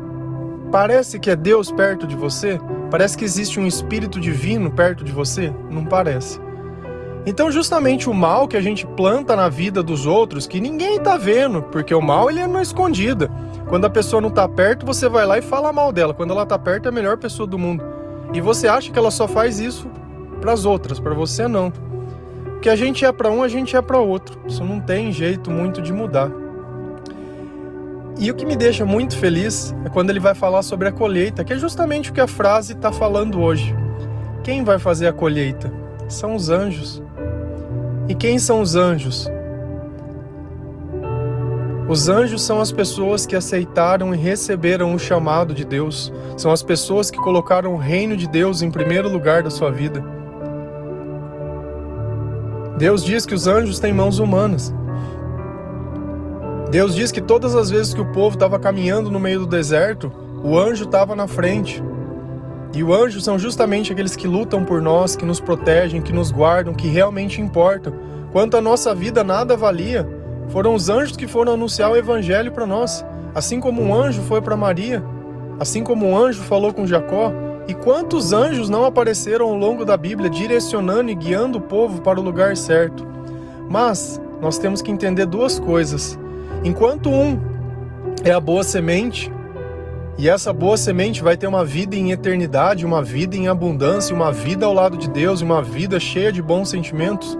Parece 0.69 1.17
que 1.17 1.29
é 1.29 1.35
Deus 1.35 1.71
perto 1.71 2.05
de 2.05 2.15
você? 2.15 2.59
Parece 2.89 3.17
que 3.17 3.23
existe 3.23 3.59
um 3.59 3.65
espírito 3.65 4.19
divino 4.19 4.69
perto 4.69 5.03
de 5.03 5.13
você? 5.13 5.53
Não 5.69 5.85
parece. 5.85 6.39
Então, 7.25 7.51
justamente 7.51 8.09
o 8.09 8.13
mal 8.13 8.47
que 8.47 8.57
a 8.57 8.61
gente 8.61 8.85
planta 8.85 9.35
na 9.35 9.47
vida 9.47 9.81
dos 9.81 10.05
outros, 10.05 10.45
que 10.47 10.59
ninguém 10.59 10.99
tá 10.99 11.15
vendo, 11.17 11.61
porque 11.61 11.93
o 11.93 12.01
mal 12.01 12.29
ele 12.29 12.39
é 12.39 12.47
na 12.47 12.61
escondida. 12.61 13.29
Quando 13.69 13.85
a 13.85 13.89
pessoa 13.89 14.21
não 14.21 14.29
tá 14.29 14.47
perto, 14.47 14.85
você 14.85 15.07
vai 15.07 15.25
lá 15.25 15.37
e 15.37 15.41
fala 15.41 15.71
mal 15.71 15.93
dela. 15.93 16.13
Quando 16.13 16.31
ela 16.31 16.45
tá 16.45 16.59
perto, 16.59 16.87
é 16.87 16.89
a 16.89 16.91
melhor 16.91 17.17
pessoa 17.17 17.47
do 17.47 17.59
mundo. 17.59 17.83
E 18.33 18.41
você 18.41 18.67
acha 18.67 18.91
que 18.91 18.99
ela 18.99 19.11
só 19.11 19.27
faz 19.27 19.59
isso 19.59 19.87
para 20.41 20.51
as 20.51 20.65
outras, 20.65 20.99
para 20.99 21.13
você 21.13 21.47
não. 21.47 21.71
Que 22.61 22.69
a 22.69 22.75
gente 22.75 23.05
é 23.05 23.11
para 23.11 23.29
um, 23.29 23.43
a 23.43 23.47
gente 23.47 23.75
é 23.75 23.81
para 23.81 23.99
outro. 23.99 24.39
Isso 24.47 24.63
não 24.63 24.81
tem 24.81 25.11
jeito 25.11 25.49
muito 25.49 25.81
de 25.81 25.93
mudar. 25.93 26.40
E 28.21 28.29
o 28.29 28.35
que 28.35 28.45
me 28.45 28.55
deixa 28.55 28.85
muito 28.85 29.17
feliz 29.17 29.75
é 29.83 29.89
quando 29.89 30.11
ele 30.11 30.19
vai 30.19 30.35
falar 30.35 30.61
sobre 30.61 30.87
a 30.87 30.91
colheita, 30.91 31.43
que 31.43 31.53
é 31.53 31.57
justamente 31.57 32.11
o 32.11 32.13
que 32.13 32.21
a 32.21 32.27
frase 32.27 32.73
está 32.73 32.91
falando 32.91 33.41
hoje. 33.41 33.75
Quem 34.43 34.63
vai 34.63 34.77
fazer 34.77 35.07
a 35.07 35.11
colheita? 35.11 35.73
São 36.07 36.35
os 36.35 36.47
anjos. 36.47 37.01
E 38.07 38.13
quem 38.13 38.37
são 38.37 38.61
os 38.61 38.75
anjos? 38.75 39.27
Os 41.89 42.09
anjos 42.09 42.43
são 42.43 42.61
as 42.61 42.71
pessoas 42.71 43.25
que 43.25 43.35
aceitaram 43.35 44.13
e 44.13 44.17
receberam 44.17 44.93
o 44.93 44.99
chamado 44.99 45.51
de 45.51 45.65
Deus. 45.65 46.13
São 46.37 46.51
as 46.51 46.61
pessoas 46.61 47.09
que 47.09 47.17
colocaram 47.17 47.73
o 47.73 47.77
reino 47.77 48.15
de 48.15 48.27
Deus 48.27 48.61
em 48.61 48.69
primeiro 48.69 49.09
lugar 49.09 49.41
da 49.41 49.49
sua 49.49 49.71
vida. 49.71 50.03
Deus 52.77 53.03
diz 53.03 53.25
que 53.25 53.33
os 53.33 53.47
anjos 53.47 53.79
têm 53.79 53.91
mãos 53.91 54.19
humanas. 54.19 54.71
Deus 56.71 56.95
diz 56.95 57.11
que 57.11 57.19
todas 57.19 57.53
as 57.53 57.69
vezes 57.69 57.93
que 57.93 57.99
o 57.99 58.05
povo 58.13 58.35
estava 58.35 58.57
caminhando 58.57 59.11
no 59.11 59.19
meio 59.19 59.41
do 59.41 59.45
deserto, 59.45 60.09
o 60.41 60.57
anjo 60.57 60.85
estava 60.85 61.13
na 61.13 61.27
frente. 61.27 61.83
E 62.73 62.81
o 62.81 62.93
anjo 62.93 63.19
são 63.19 63.37
justamente 63.37 63.91
aqueles 63.91 64.15
que 64.15 64.25
lutam 64.25 64.63
por 64.63 64.81
nós, 64.81 65.13
que 65.13 65.25
nos 65.25 65.41
protegem, 65.41 66.01
que 66.01 66.13
nos 66.13 66.31
guardam, 66.31 66.73
que 66.73 66.87
realmente 66.87 67.41
importam. 67.41 67.91
Quanto 68.31 68.55
a 68.55 68.61
nossa 68.61 68.95
vida 68.95 69.21
nada 69.21 69.57
valia, 69.57 70.07
foram 70.47 70.73
os 70.73 70.87
anjos 70.87 71.17
que 71.17 71.27
foram 71.27 71.55
anunciar 71.55 71.91
o 71.91 71.97
evangelho 71.97 72.53
para 72.53 72.65
nós. 72.65 73.05
Assim 73.35 73.59
como 73.59 73.81
um 73.81 73.93
anjo 73.93 74.21
foi 74.21 74.41
para 74.41 74.55
Maria, 74.55 75.03
assim 75.59 75.83
como 75.83 76.07
um 76.07 76.17
anjo 76.17 76.41
falou 76.41 76.73
com 76.73 76.87
Jacó, 76.87 77.33
e 77.67 77.73
quantos 77.73 78.31
anjos 78.31 78.69
não 78.69 78.85
apareceram 78.85 79.47
ao 79.47 79.55
longo 79.57 79.83
da 79.83 79.97
Bíblia 79.97 80.29
direcionando 80.29 81.11
e 81.11 81.15
guiando 81.15 81.57
o 81.57 81.61
povo 81.61 82.01
para 82.01 82.17
o 82.17 82.23
lugar 82.23 82.55
certo? 82.55 83.05
Mas 83.69 84.21
nós 84.41 84.57
temos 84.57 84.81
que 84.81 84.89
entender 84.89 85.25
duas 85.25 85.59
coisas. 85.59 86.17
Enquanto 86.63 87.09
um 87.09 87.39
é 88.23 88.31
a 88.31 88.39
boa 88.39 88.63
semente, 88.63 89.31
e 90.17 90.29
essa 90.29 90.53
boa 90.53 90.77
semente 90.77 91.23
vai 91.23 91.35
ter 91.35 91.47
uma 91.47 91.65
vida 91.65 91.95
em 91.95 92.11
eternidade, 92.11 92.85
uma 92.85 93.01
vida 93.01 93.35
em 93.35 93.47
abundância, 93.47 94.15
uma 94.15 94.31
vida 94.31 94.65
ao 94.67 94.73
lado 94.73 94.95
de 94.95 95.09
Deus, 95.09 95.41
uma 95.41 95.63
vida 95.63 95.99
cheia 95.99 96.31
de 96.31 96.41
bons 96.41 96.69
sentimentos. 96.69 97.35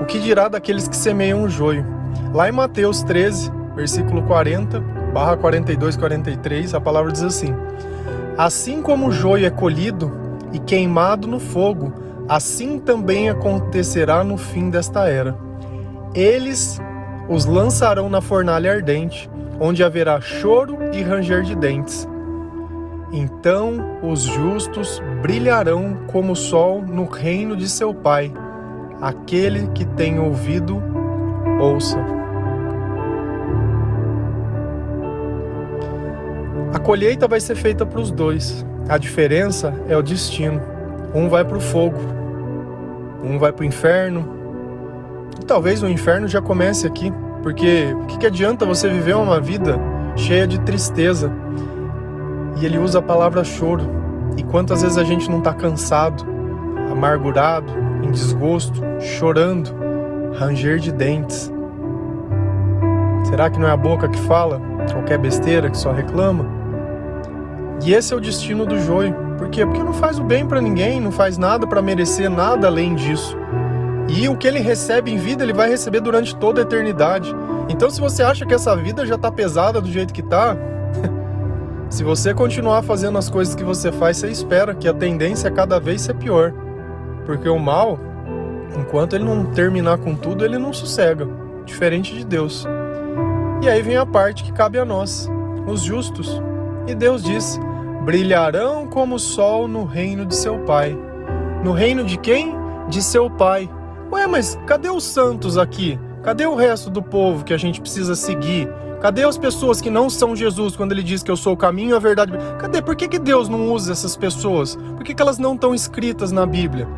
O 0.00 0.04
que 0.04 0.18
dirá 0.18 0.48
daqueles 0.48 0.86
que 0.86 0.96
semeiam 0.96 1.42
o 1.42 1.48
joio? 1.48 1.86
Lá 2.34 2.48
em 2.48 2.52
Mateus 2.52 3.02
13, 3.02 3.50
versículo 3.74 4.22
40, 4.22 4.80
barra 5.14 5.36
42 5.38 5.96
43, 5.96 6.74
a 6.74 6.80
palavra 6.80 7.10
diz 7.10 7.22
assim: 7.22 7.54
Assim 8.36 8.82
como 8.82 9.08
o 9.08 9.12
joio 9.12 9.46
é 9.46 9.50
colhido 9.50 10.12
e 10.52 10.58
queimado 10.58 11.26
no 11.26 11.40
fogo, 11.40 11.92
assim 12.28 12.78
também 12.78 13.30
acontecerá 13.30 14.22
no 14.22 14.36
fim 14.36 14.68
desta 14.68 15.08
era. 15.08 15.34
Eles 16.14 16.78
os 17.28 17.44
lançarão 17.44 18.08
na 18.08 18.20
fornalha 18.20 18.72
ardente 18.72 19.28
onde 19.60 19.82
haverá 19.82 20.20
choro 20.20 20.78
e 20.92 21.02
ranger 21.02 21.42
de 21.42 21.54
dentes. 21.54 22.08
Então 23.12 23.98
os 24.02 24.22
justos 24.22 25.02
brilharão 25.22 25.96
como 26.08 26.32
o 26.32 26.36
sol 26.36 26.82
no 26.82 27.06
reino 27.06 27.56
de 27.56 27.68
seu 27.68 27.92
Pai. 27.92 28.32
Aquele 29.00 29.68
que 29.68 29.84
tem 29.84 30.18
ouvido, 30.18 30.82
ouça. 31.60 31.98
A 36.72 36.78
colheita 36.78 37.26
vai 37.26 37.40
ser 37.40 37.54
feita 37.54 37.86
para 37.86 38.00
os 38.00 38.10
dois. 38.10 38.64
A 38.88 38.98
diferença 38.98 39.74
é 39.88 39.96
o 39.96 40.02
destino. 40.02 40.60
Um 41.14 41.28
vai 41.28 41.44
para 41.44 41.56
o 41.56 41.60
fogo, 41.60 41.98
um 43.22 43.38
vai 43.38 43.52
para 43.52 43.62
o 43.62 43.66
inferno. 43.66 44.37
E 45.40 45.44
talvez 45.44 45.82
o 45.82 45.88
inferno 45.88 46.28
já 46.28 46.40
comece 46.40 46.86
aqui. 46.86 47.12
Porque 47.42 47.94
o 47.94 48.06
que, 48.06 48.18
que 48.18 48.26
adianta 48.26 48.66
você 48.66 48.88
viver 48.88 49.16
uma 49.16 49.40
vida 49.40 49.78
cheia 50.16 50.46
de 50.46 50.58
tristeza? 50.60 51.32
E 52.60 52.66
ele 52.66 52.78
usa 52.78 52.98
a 52.98 53.02
palavra 53.02 53.44
choro. 53.44 53.84
E 54.36 54.42
quantas 54.42 54.82
vezes 54.82 54.98
a 54.98 55.04
gente 55.04 55.30
não 55.30 55.38
está 55.38 55.52
cansado, 55.52 56.24
amargurado, 56.90 57.72
em 58.02 58.10
desgosto, 58.10 58.80
chorando, 59.00 59.74
ranger 60.38 60.78
de 60.78 60.92
dentes? 60.92 61.52
Será 63.24 63.50
que 63.50 63.58
não 63.58 63.68
é 63.68 63.72
a 63.72 63.76
boca 63.76 64.08
que 64.08 64.18
fala? 64.20 64.60
Qualquer 64.92 65.18
besteira 65.18 65.70
que 65.70 65.76
só 65.76 65.92
reclama? 65.92 66.46
E 67.84 67.92
esse 67.92 68.12
é 68.12 68.16
o 68.16 68.20
destino 68.20 68.66
do 68.66 68.78
joio. 68.78 69.14
Por 69.36 69.48
quê? 69.48 69.64
Porque 69.64 69.82
não 69.82 69.92
faz 69.92 70.18
o 70.18 70.24
bem 70.24 70.46
para 70.46 70.60
ninguém, 70.60 71.00
não 71.00 71.12
faz 71.12 71.38
nada 71.38 71.66
para 71.66 71.80
merecer 71.80 72.28
nada 72.28 72.66
além 72.66 72.94
disso. 72.94 73.36
E 74.08 74.28
o 74.28 74.36
que 74.36 74.48
ele 74.48 74.58
recebe 74.58 75.10
em 75.10 75.18
vida, 75.18 75.44
ele 75.44 75.52
vai 75.52 75.68
receber 75.68 76.00
durante 76.00 76.34
toda 76.34 76.60
a 76.60 76.62
eternidade. 76.62 77.34
Então, 77.68 77.90
se 77.90 78.00
você 78.00 78.22
acha 78.22 78.46
que 78.46 78.54
essa 78.54 78.74
vida 78.74 79.04
já 79.04 79.16
está 79.16 79.30
pesada 79.30 79.80
do 79.80 79.92
jeito 79.92 80.14
que 80.14 80.22
está, 80.22 80.56
se 81.90 82.02
você 82.02 82.32
continuar 82.32 82.82
fazendo 82.82 83.18
as 83.18 83.28
coisas 83.28 83.54
que 83.54 83.62
você 83.62 83.92
faz, 83.92 84.16
você 84.16 84.28
espera 84.28 84.74
que 84.74 84.88
a 84.88 84.94
tendência 84.94 85.48
é 85.48 85.50
cada 85.50 85.78
vez 85.78 86.00
ser 86.00 86.14
pior. 86.14 86.54
Porque 87.26 87.48
o 87.48 87.58
mal, 87.58 87.98
enquanto 88.78 89.14
ele 89.14 89.24
não 89.24 89.44
terminar 89.44 89.98
com 89.98 90.14
tudo, 90.14 90.42
ele 90.42 90.56
não 90.56 90.72
sossega, 90.72 91.28
diferente 91.66 92.14
de 92.14 92.24
Deus. 92.24 92.66
E 93.60 93.68
aí 93.68 93.82
vem 93.82 93.96
a 93.96 94.06
parte 94.06 94.42
que 94.42 94.52
cabe 94.52 94.78
a 94.78 94.84
nós, 94.86 95.28
os 95.66 95.82
justos. 95.82 96.40
E 96.86 96.94
Deus 96.94 97.22
diz: 97.22 97.60
brilharão 98.06 98.86
como 98.86 99.16
o 99.16 99.18
sol 99.18 99.68
no 99.68 99.84
reino 99.84 100.24
de 100.24 100.34
seu 100.34 100.60
Pai. 100.60 100.96
No 101.62 101.72
reino 101.72 102.04
de 102.04 102.16
quem? 102.16 102.54
De 102.88 103.02
seu 103.02 103.28
Pai. 103.28 103.68
Ué, 104.10 104.26
mas 104.26 104.58
cadê 104.66 104.88
os 104.88 105.04
santos 105.04 105.58
aqui? 105.58 105.98
Cadê 106.22 106.46
o 106.46 106.54
resto 106.54 106.88
do 106.88 107.02
povo 107.02 107.44
que 107.44 107.52
a 107.52 107.58
gente 107.58 107.80
precisa 107.80 108.14
seguir? 108.14 108.68
Cadê 109.00 109.24
as 109.24 109.38
pessoas 109.38 109.80
que 109.80 109.90
não 109.90 110.10
são 110.10 110.34
Jesus 110.34 110.74
quando 110.74 110.92
ele 110.92 111.02
diz 111.02 111.22
que 111.22 111.30
eu 111.30 111.36
sou 111.36 111.52
o 111.52 111.56
caminho 111.56 111.94
a 111.94 111.98
verdade? 111.98 112.32
Cadê? 112.58 112.82
Por 112.82 112.96
que, 112.96 113.06
que 113.06 113.18
Deus 113.18 113.48
não 113.48 113.70
usa 113.70 113.92
essas 113.92 114.16
pessoas? 114.16 114.74
Por 114.74 115.04
que, 115.04 115.14
que 115.14 115.22
elas 115.22 115.38
não 115.38 115.54
estão 115.54 115.74
escritas 115.74 116.32
na 116.32 116.44
Bíblia? 116.44 116.88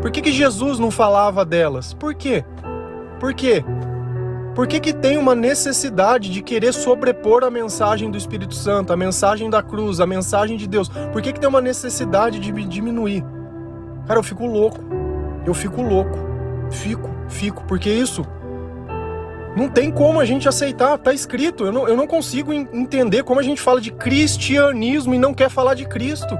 Por 0.00 0.10
que, 0.10 0.20
que 0.20 0.32
Jesus 0.32 0.78
não 0.78 0.90
falava 0.90 1.44
delas? 1.44 1.94
Por 1.94 2.14
quê? 2.14 2.44
Por 3.20 3.32
quê? 3.32 3.64
Por 4.54 4.66
que, 4.66 4.80
que 4.80 4.92
tem 4.92 5.18
uma 5.18 5.34
necessidade 5.34 6.30
de 6.30 6.42
querer 6.42 6.72
sobrepor 6.72 7.44
a 7.44 7.50
mensagem 7.50 8.10
do 8.10 8.16
Espírito 8.16 8.54
Santo, 8.54 8.92
a 8.92 8.96
mensagem 8.96 9.50
da 9.50 9.62
cruz, 9.62 10.00
a 10.00 10.06
mensagem 10.06 10.56
de 10.56 10.66
Deus? 10.66 10.88
Por 11.12 11.20
que, 11.20 11.32
que 11.32 11.38
tem 11.38 11.48
uma 11.48 11.60
necessidade 11.60 12.40
de 12.40 12.50
diminuir? 12.64 13.22
Cara, 14.06 14.18
eu 14.18 14.24
fico 14.24 14.46
louco. 14.46 14.80
Eu 15.44 15.54
fico 15.54 15.82
louco. 15.82 16.25
Fico, 16.70 17.10
fico, 17.28 17.64
porque 17.64 17.90
isso 17.90 18.26
não 19.56 19.70
tem 19.70 19.90
como 19.90 20.20
a 20.20 20.24
gente 20.26 20.46
aceitar, 20.46 20.98
tá 20.98 21.14
escrito. 21.14 21.64
Eu 21.64 21.72
não, 21.72 21.88
eu 21.88 21.96
não 21.96 22.06
consigo 22.06 22.52
entender 22.52 23.22
como 23.22 23.40
a 23.40 23.42
gente 23.42 23.60
fala 23.60 23.80
de 23.80 23.90
cristianismo 23.90 25.14
e 25.14 25.18
não 25.18 25.32
quer 25.32 25.48
falar 25.48 25.72
de 25.74 25.86
Cristo. 25.86 26.38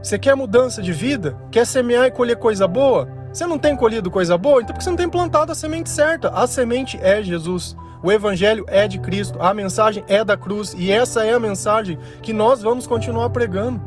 Você 0.00 0.16
quer 0.18 0.36
mudança 0.36 0.80
de 0.80 0.92
vida? 0.92 1.36
Quer 1.50 1.66
semear 1.66 2.06
e 2.06 2.12
colher 2.12 2.36
coisa 2.36 2.68
boa? 2.68 3.08
Você 3.32 3.44
não 3.46 3.58
tem 3.58 3.74
colhido 3.74 4.08
coisa 4.08 4.38
boa? 4.38 4.62
Então 4.62 4.72
porque 4.72 4.84
você 4.84 4.90
não 4.90 4.96
tem 4.96 5.08
plantado 5.08 5.50
a 5.50 5.54
semente 5.54 5.90
certa. 5.90 6.28
A 6.28 6.46
semente 6.46 6.96
é 7.02 7.20
Jesus. 7.20 7.76
O 8.00 8.12
evangelho 8.12 8.64
é 8.68 8.86
de 8.86 8.98
Cristo, 8.98 9.40
a 9.40 9.54
mensagem 9.54 10.04
é 10.06 10.22
da 10.22 10.36
cruz 10.36 10.74
e 10.76 10.92
essa 10.92 11.24
é 11.24 11.32
a 11.32 11.40
mensagem 11.40 11.98
que 12.20 12.34
nós 12.34 12.60
vamos 12.60 12.86
continuar 12.86 13.30
pregando. 13.30 13.80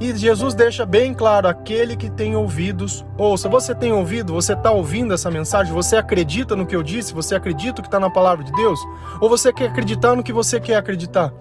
E 0.00 0.14
Jesus 0.14 0.54
deixa 0.54 0.86
bem 0.86 1.12
claro: 1.12 1.48
aquele 1.48 1.96
que 1.96 2.08
tem 2.08 2.36
ouvidos, 2.36 3.04
ouça. 3.16 3.48
Você 3.48 3.74
tem 3.74 3.92
ouvido? 3.92 4.32
Você 4.32 4.52
está 4.52 4.70
ouvindo 4.70 5.12
essa 5.12 5.30
mensagem? 5.30 5.72
Você 5.72 5.96
acredita 5.96 6.54
no 6.54 6.66
que 6.66 6.76
eu 6.76 6.82
disse? 6.82 7.14
Você 7.14 7.34
acredita 7.34 7.82
que 7.82 7.88
está 7.88 7.98
na 7.98 8.10
palavra 8.10 8.44
de 8.44 8.52
Deus? 8.52 8.80
Ou 9.20 9.28
você 9.28 9.52
quer 9.52 9.68
acreditar 9.68 10.14
no 10.14 10.22
que 10.22 10.32
você 10.32 10.60
quer 10.60 10.76
acreditar? 10.76 11.32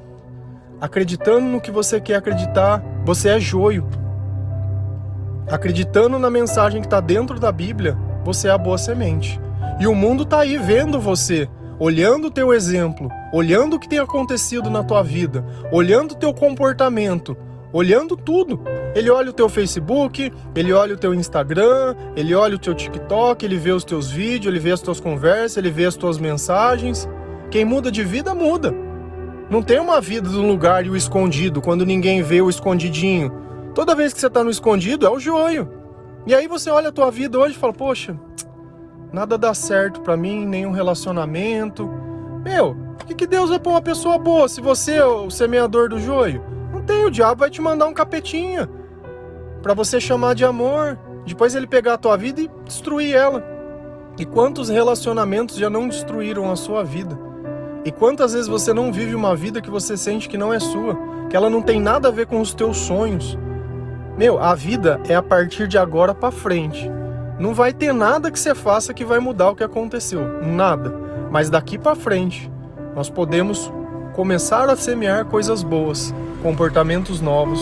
Acreditando 0.82 1.48
no 1.48 1.62
que 1.62 1.72
você 1.72 2.00
quer 2.00 2.16
acreditar, 2.16 2.84
você 3.06 3.30
é 3.30 3.40
joio. 3.40 3.88
Acreditando 5.50 6.20
na 6.20 6.30
mensagem 6.30 6.82
que 6.82 6.88
está 6.88 7.00
dentro 7.00 7.40
da 7.40 7.52
Bíblia, 7.52 7.98
você 8.24 8.48
é 8.48 8.52
a 8.52 8.58
boa 8.58 8.78
semente. 8.78 9.40
E 9.80 9.88
o 9.88 9.96
mundo 9.96 10.24
está 10.24 10.40
aí 10.40 10.58
vendo 10.58 11.00
você, 11.00 11.48
olhando 11.80 12.28
o 12.28 12.32
teu 12.32 12.54
exemplo, 12.54 13.10
olhando 13.32 13.76
o 13.76 13.80
que 13.80 13.88
tem 13.88 14.00
acontecido 14.00 14.70
na 14.70 14.84
tua 14.84 15.02
vida, 15.02 15.46
olhando 15.72 16.12
o 16.12 16.16
teu 16.16 16.34
comportamento, 16.34 17.38
olhando 17.78 18.18
tudo. 18.18 18.60
Ele 18.96 19.12
olha 19.12 19.30
o 19.30 19.34
teu 19.34 19.48
Facebook, 19.48 20.34
ele 20.56 20.74
olha 20.74 20.96
o 20.96 20.98
teu 20.98 21.14
Instagram, 21.14 21.96
ele 22.16 22.34
olha 22.34 22.56
o 22.56 22.60
teu 22.60 22.74
TikTok, 22.74 23.46
ele 23.46 23.58
vê 23.58 23.72
os 23.72 23.84
teus 23.84 24.10
vídeos, 24.10 24.48
ele 24.48 24.60
vê 24.60 24.72
as 24.72 24.82
tuas 24.82 25.00
conversas, 25.00 25.58
ele 25.58 25.70
vê 25.70 25.86
as 25.86 25.96
tuas 25.96 26.18
mensagens. 26.18 27.08
Quem 27.52 27.64
muda 27.64 27.92
de 27.92 28.04
vida, 28.04 28.34
muda. 28.34 28.74
Não 29.48 29.62
tem 29.62 29.80
uma 29.80 30.02
vida 30.02 30.28
no 30.28 30.48
lugar 30.48 30.88
e 30.88 30.90
o 30.90 30.96
escondido, 30.96 31.62
quando 31.62 31.86
ninguém 31.86 32.24
vê 32.24 32.42
o 32.42 32.50
escondidinho. 32.50 33.32
Toda 33.76 33.94
vez 33.94 34.12
que 34.12 34.20
você 34.20 34.28
está 34.28 34.44
no 34.44 34.50
escondido, 34.50 35.06
é 35.06 35.10
o 35.10 35.20
joio. 35.20 35.72
E 36.26 36.34
aí 36.34 36.48
você 36.48 36.72
olha 36.72 36.90
a 36.90 36.92
tua 36.92 37.12
vida 37.12 37.38
hoje 37.38 37.56
e 37.56 37.60
fala, 37.60 37.74
poxa, 37.74 38.20
nada 39.14 39.38
dá 39.38 39.54
certo 39.54 40.02
para 40.02 40.18
mim, 40.18 40.48
nenhum 40.48 40.72
relacionamento. 40.72 41.88
Meu, 42.44 42.76
por 42.98 43.06
que, 43.06 43.14
que 43.14 43.28
Deus 43.28 43.52
é 43.52 43.60
pra 43.60 43.72
uma 43.72 43.82
pessoa 43.84 44.18
boa 44.18 44.50
se 44.50 44.62
você 44.62 44.96
é 44.96 45.06
o 45.06 45.30
semeador 45.30 45.90
do 45.90 46.00
joio? 46.00 46.57
Tem, 46.88 47.06
o 47.06 47.12
diabo 47.12 47.42
vai 47.42 47.50
te 47.50 47.62
mandar 47.62 47.86
um 47.86 47.94
capetinha 47.94 48.68
para 49.62 49.74
você 49.74 50.00
chamar 50.00 50.34
de 50.34 50.46
amor. 50.46 50.98
Depois 51.26 51.54
ele 51.54 51.68
pegar 51.68 51.96
a 51.96 51.98
tua 51.98 52.16
vida 52.16 52.42
e 52.42 52.50
destruir 52.64 53.14
ela. 53.14 53.44
E 54.18 54.26
quantos 54.26 54.70
relacionamentos 54.70 55.58
já 55.58 55.70
não 55.70 55.90
destruíram 55.90 56.50
a 56.50 56.56
sua 56.56 56.84
vida? 56.84 57.20
E 57.84 57.92
quantas 57.92 58.34
vezes 58.34 58.48
você 58.48 58.74
não 58.74 58.92
vive 58.92 59.14
uma 59.14 59.36
vida 59.36 59.62
que 59.62 59.70
você 59.70 59.98
sente 59.98 60.30
que 60.30 60.38
não 60.38 60.54
é 60.54 60.60
sua, 60.60 60.98
que 61.30 61.36
ela 61.36 61.50
não 61.50 61.62
tem 61.62 61.80
nada 61.80 62.08
a 62.08 62.12
ver 62.12 62.26
com 62.26 62.40
os 62.40 62.54
teus 62.54 62.78
sonhos? 62.78 63.38
Meu, 64.18 64.40
a 64.40 64.56
vida 64.56 65.00
é 65.08 65.14
a 65.14 65.22
partir 65.22 65.68
de 65.68 65.78
agora 65.78 66.16
para 66.16 66.32
frente. 66.32 66.90
Não 67.38 67.54
vai 67.54 67.72
ter 67.72 67.94
nada 67.94 68.32
que 68.32 68.40
você 68.40 68.56
faça 68.56 68.94
que 68.94 69.06
vai 69.06 69.20
mudar 69.20 69.52
o 69.52 69.56
que 69.56 69.64
aconteceu, 69.64 70.42
nada. 70.42 70.92
Mas 71.30 71.50
daqui 71.50 71.78
para 71.78 71.96
frente, 71.96 72.52
nós 72.96 73.10
podemos 73.10 73.72
começar 74.18 74.68
a 74.68 74.76
semear 74.76 75.26
coisas 75.26 75.62
boas, 75.62 76.12
comportamentos 76.42 77.22
novos, 77.22 77.62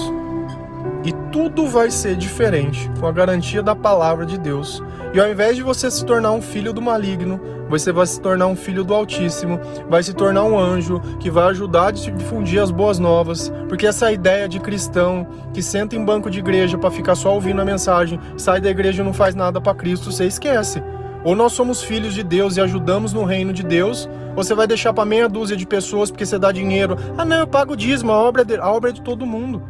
e 1.04 1.12
tudo 1.30 1.68
vai 1.68 1.92
ser 1.92 2.16
diferente 2.16 2.90
com 2.98 3.06
a 3.06 3.12
garantia 3.12 3.62
da 3.62 3.76
palavra 3.76 4.26
de 4.26 4.38
Deus. 4.38 4.82
E 5.14 5.20
ao 5.20 5.30
invés 5.30 5.58
de 5.58 5.62
você 5.62 5.92
se 5.92 6.06
tornar 6.06 6.32
um 6.32 6.42
filho 6.42 6.72
do 6.72 6.82
maligno, 6.82 7.42
você 7.68 7.92
vai 7.92 8.06
se 8.06 8.22
tornar 8.22 8.48
um 8.48 8.56
filho 8.56 8.86
do 8.86 8.94
Altíssimo, 8.94 9.60
vai 9.90 10.02
se 10.02 10.14
tornar 10.14 10.46
um 10.46 10.58
anjo 10.58 11.02
que 11.20 11.30
vai 11.30 11.50
ajudar 11.50 11.88
a 11.88 11.92
difundir 11.92 12.64
as 12.64 12.72
boas 12.72 13.00
novas, 13.00 13.52
porque 13.68 13.86
essa 13.86 14.10
ideia 14.10 14.48
de 14.48 14.62
cristão 14.62 15.28
que 15.54 15.62
senta 15.62 15.98
em 15.98 16.06
banco 16.06 16.30
de 16.32 16.40
igreja 16.40 16.78
para 16.78 16.90
ficar 16.90 17.16
só 17.16 17.34
ouvindo 17.34 17.62
a 17.62 17.66
mensagem, 17.66 18.18
sai 18.38 18.62
da 18.62 18.70
igreja 18.70 19.02
e 19.02 19.06
não 19.06 19.14
faz 19.14 19.36
nada 19.36 19.60
para 19.60 19.76
Cristo, 19.76 20.10
você 20.10 20.26
esquece. 20.26 20.82
Ou 21.26 21.36
nós 21.36 21.54
somos 21.54 21.82
filhos 21.82 22.14
de 22.14 22.22
Deus 22.22 22.56
e 22.56 22.62
ajudamos 22.62 23.12
no 23.12 23.24
reino 23.24 23.52
de 23.52 23.64
Deus, 23.64 24.08
ou 24.36 24.44
você 24.44 24.54
vai 24.54 24.68
deixar 24.68 24.94
para 24.94 25.04
meia 25.06 25.28
dúzia 25.28 25.58
de 25.58 25.66
pessoas 25.66 26.12
porque 26.12 26.24
você 26.24 26.38
dá 26.38 26.52
dinheiro. 26.52 26.96
Ah, 27.18 27.26
não, 27.26 27.38
eu 27.38 27.48
pago 27.48 27.76
dízimo, 27.76 28.12
a 28.12 28.16
obra, 28.16 28.44
é 28.44 28.46
de, 28.46 28.56
a 28.58 28.70
obra 28.70 28.92
é 28.92 28.94
de 28.94 29.02
todo 29.02 29.26
mundo. 29.26 29.64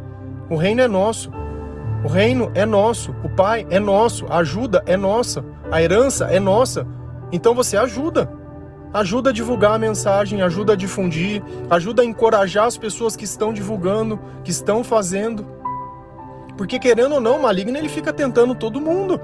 O 0.50 0.56
reino 0.56 0.82
é 0.82 0.86
nosso. 0.86 1.32
O 2.04 2.08
reino 2.08 2.52
é 2.54 2.66
nosso. 2.66 3.16
O 3.24 3.30
Pai 3.30 3.66
é 3.70 3.80
nosso. 3.80 4.26
A 4.28 4.36
ajuda 4.36 4.82
é 4.84 4.98
nossa. 4.98 5.42
A 5.72 5.82
herança 5.82 6.26
é 6.26 6.38
nossa. 6.38 6.86
Então 7.32 7.54
você 7.54 7.78
ajuda. 7.78 8.30
Ajuda 8.92 9.30
a 9.30 9.32
divulgar 9.32 9.72
a 9.72 9.78
mensagem, 9.78 10.42
ajuda 10.42 10.74
a 10.74 10.76
difundir, 10.76 11.42
ajuda 11.70 12.02
a 12.02 12.04
encorajar 12.04 12.66
as 12.66 12.76
pessoas 12.76 13.16
que 13.16 13.24
estão 13.24 13.52
divulgando, 13.52 14.20
que 14.44 14.50
estão 14.50 14.84
fazendo. 14.84 15.46
Porque 16.56 16.78
querendo 16.78 17.14
ou 17.14 17.20
não, 17.20 17.38
o 17.38 17.42
maligno 17.42 17.76
ele 17.76 17.88
fica 17.88 18.12
tentando 18.12 18.54
todo 18.54 18.80
mundo. 18.80 19.18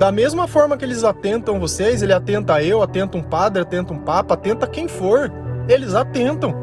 Da 0.00 0.10
mesma 0.10 0.48
forma 0.48 0.78
que 0.78 0.84
eles 0.86 1.04
atentam 1.04 1.60
vocês, 1.60 2.00
ele 2.00 2.14
atenta 2.14 2.62
eu, 2.62 2.80
atenta 2.80 3.18
um 3.18 3.22
padre, 3.22 3.60
atenta 3.60 3.92
um 3.92 3.98
papa, 3.98 4.32
atenta 4.32 4.66
quem 4.66 4.88
for. 4.88 5.30
Eles 5.68 5.94
atentam. 5.94 6.54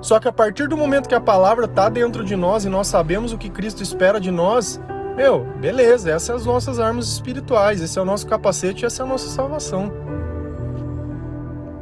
Só 0.00 0.18
que 0.18 0.26
a 0.26 0.32
partir 0.32 0.66
do 0.66 0.74
momento 0.74 1.10
que 1.10 1.14
a 1.14 1.20
palavra 1.20 1.66
está 1.66 1.90
dentro 1.90 2.24
de 2.24 2.34
nós 2.34 2.64
e 2.64 2.70
nós 2.70 2.86
sabemos 2.86 3.34
o 3.34 3.38
que 3.38 3.50
Cristo 3.50 3.82
espera 3.82 4.18
de 4.18 4.30
nós, 4.30 4.80
meu, 5.14 5.44
beleza, 5.60 6.08
essas 6.08 6.22
são 6.22 6.36
as 6.36 6.46
nossas 6.46 6.80
armas 6.80 7.06
espirituais, 7.06 7.82
esse 7.82 7.98
é 7.98 8.02
o 8.02 8.04
nosso 8.06 8.26
capacete, 8.26 8.86
essa 8.86 9.02
é 9.02 9.04
a 9.04 9.08
nossa 9.10 9.28
salvação. 9.28 9.92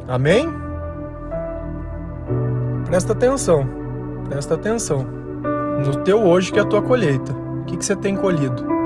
Amém? 0.09 0.53
Presta 2.87 3.13
atenção, 3.13 3.69
presta 4.29 4.55
atenção. 4.55 5.07
No 5.87 6.03
teu 6.03 6.25
hoje 6.25 6.53
que 6.53 6.59
é 6.59 6.63
a 6.63 6.67
tua 6.67 6.83
colheita. 6.83 7.33
O 7.33 7.65
que, 7.67 7.77
que 7.77 7.85
você 7.85 7.95
tem 7.95 8.17
colhido? 8.17 8.80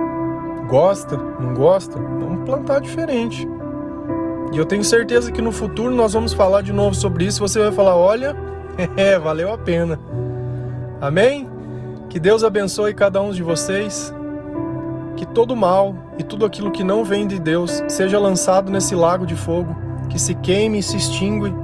Gosta? 0.74 1.16
Não 1.16 1.54
gosta? 1.54 1.96
Vamos 1.96 2.44
plantar 2.44 2.80
diferente. 2.80 3.46
E 4.52 4.58
eu 4.58 4.66
tenho 4.66 4.82
certeza 4.82 5.30
que 5.30 5.40
no 5.40 5.52
futuro 5.52 5.94
nós 5.94 6.14
vamos 6.14 6.32
falar 6.32 6.62
de 6.62 6.72
novo 6.72 6.96
sobre 6.96 7.26
isso. 7.26 7.38
Você 7.38 7.60
vai 7.60 7.70
falar: 7.70 7.94
olha, 7.94 8.34
é, 8.96 9.16
valeu 9.16 9.52
a 9.52 9.56
pena. 9.56 10.00
Amém? 11.00 11.48
Que 12.10 12.18
Deus 12.18 12.42
abençoe 12.42 12.92
cada 12.92 13.22
um 13.22 13.30
de 13.30 13.40
vocês 13.40 14.12
que 15.16 15.24
todo 15.24 15.54
mal 15.54 15.94
e 16.18 16.24
tudo 16.24 16.44
aquilo 16.44 16.72
que 16.72 16.82
não 16.82 17.04
vem 17.04 17.24
de 17.24 17.38
Deus 17.38 17.80
seja 17.86 18.18
lançado 18.18 18.72
nesse 18.72 18.96
lago 18.96 19.24
de 19.24 19.36
fogo, 19.36 19.76
que 20.10 20.20
se 20.20 20.34
queime 20.34 20.80
e 20.80 20.82
se 20.82 20.96
extingue, 20.96 21.54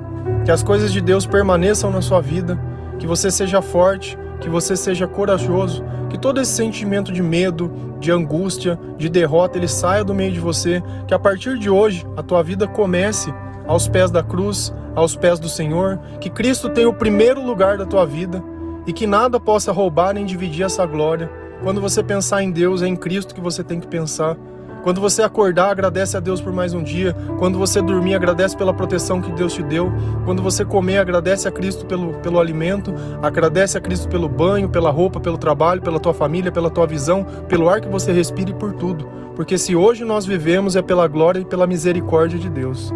que 0.45 0.53
as 0.53 0.63
coisas 0.63 0.93
de 0.93 1.01
Deus 1.01 1.27
permaneçam 1.27 1.91
na 1.91 2.01
sua 2.01 2.21
vida, 2.21 2.57
que 2.97 3.09
você 3.09 3.29
seja 3.29 3.61
forte, 3.61 4.17
que 4.41 4.49
você 4.49 4.77
seja 4.77 5.07
corajoso, 5.07 5.85
que 6.09 6.19
todo 6.19 6.41
esse 6.41 6.53
sentimento 6.53 7.13
de 7.13 7.23
medo, 7.23 7.71
de 8.01 8.11
angústia, 8.11 8.79
de 8.97 9.09
derrota, 9.09 9.59
ele 9.59 9.69
saia 9.69 10.03
do 10.03 10.15
meio 10.15 10.33
de 10.33 10.41
você, 10.41 10.83
que 11.07 11.15
a 11.15 11.19
partir 11.19 11.59
de 11.59 11.69
hoje 11.69 12.07
a 12.17 12.23
tua 12.23 12.43
vida 12.43 12.67
comece 12.67 13.33
aos 13.67 13.87
pés 13.87 14.11
da 14.11 14.23
cruz, 14.23 14.75
aos 14.95 15.15
pés 15.15 15.39
do 15.39 15.49
Senhor, 15.49 15.99
que 16.21 16.31
Cristo 16.31 16.69
tenha 16.69 16.89
o 16.89 16.95
primeiro 16.95 17.45
lugar 17.45 17.79
da 17.79 17.87
tua 17.87 18.05
vida 18.05 18.43
e 18.87 18.93
que 18.93 19.07
nada 19.07 19.39
possa 19.39 19.71
roubar 19.71 20.15
nem 20.15 20.25
dividir 20.25 20.65
essa 20.65 20.85
glória 20.85 21.31
quando 21.63 21.81
você 21.81 22.03
pensar 22.03 22.43
em 22.43 22.51
Deus, 22.51 22.81
é 22.81 22.87
em 22.87 22.97
Cristo 22.97 23.35
que 23.35 23.41
você 23.41 23.63
tem 23.63 23.79
que 23.79 23.87
pensar. 23.87 24.35
Quando 24.83 25.01
você 25.01 25.23
acordar, 25.23 25.71
agradece 25.71 26.17
a 26.17 26.21
Deus 26.21 26.41
por 26.41 26.53
mais 26.53 26.73
um 26.73 26.83
dia. 26.83 27.15
Quando 27.39 27.59
você 27.59 27.83
dormir, 27.83 28.15
agradece 28.15 28.57
pela 28.57 28.73
proteção 28.73 29.21
que 29.21 29.31
Deus 29.33 29.53
te 29.53 29.63
deu. 29.63 29.93
Quando 30.25 30.43
você 30.43 30.65
comer, 30.65 30.99
agradece 30.99 31.47
a 31.47 31.51
Cristo 31.53 31.85
pelo, 31.85 32.15
pelo 32.15 32.41
alimento. 32.41 32.95
Agradece 33.23 33.77
a 33.77 33.81
Cristo 33.81 34.09
pelo 34.09 34.29
banho, 34.29 34.69
pela 34.69 34.91
roupa, 34.91 35.21
pelo 35.21 35.37
trabalho, 35.37 35.83
pela 35.83 36.01
tua 36.01 36.15
família, 36.15 36.51
pela 36.51 36.71
tua 36.71 36.87
visão, 36.87 37.25
pelo 37.49 37.69
ar 37.69 37.81
que 37.81 37.89
você 37.89 38.13
respira 38.13 38.51
e 38.51 38.55
por 38.55 38.73
tudo. 38.73 39.07
Porque 39.37 39.59
se 39.59 39.77
hoje 39.77 40.05
nós 40.05 40.25
vivemos 40.25 40.77
é 40.77 40.83
pela 40.83 41.07
glória 41.07 41.41
e 41.41 41.45
pela 41.45 41.67
misericórdia 41.67 42.39
de 42.39 42.49
Deus. 42.49 42.93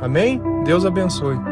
Amém? 0.00 0.40
Deus 0.64 0.84
abençoe. 0.84 1.51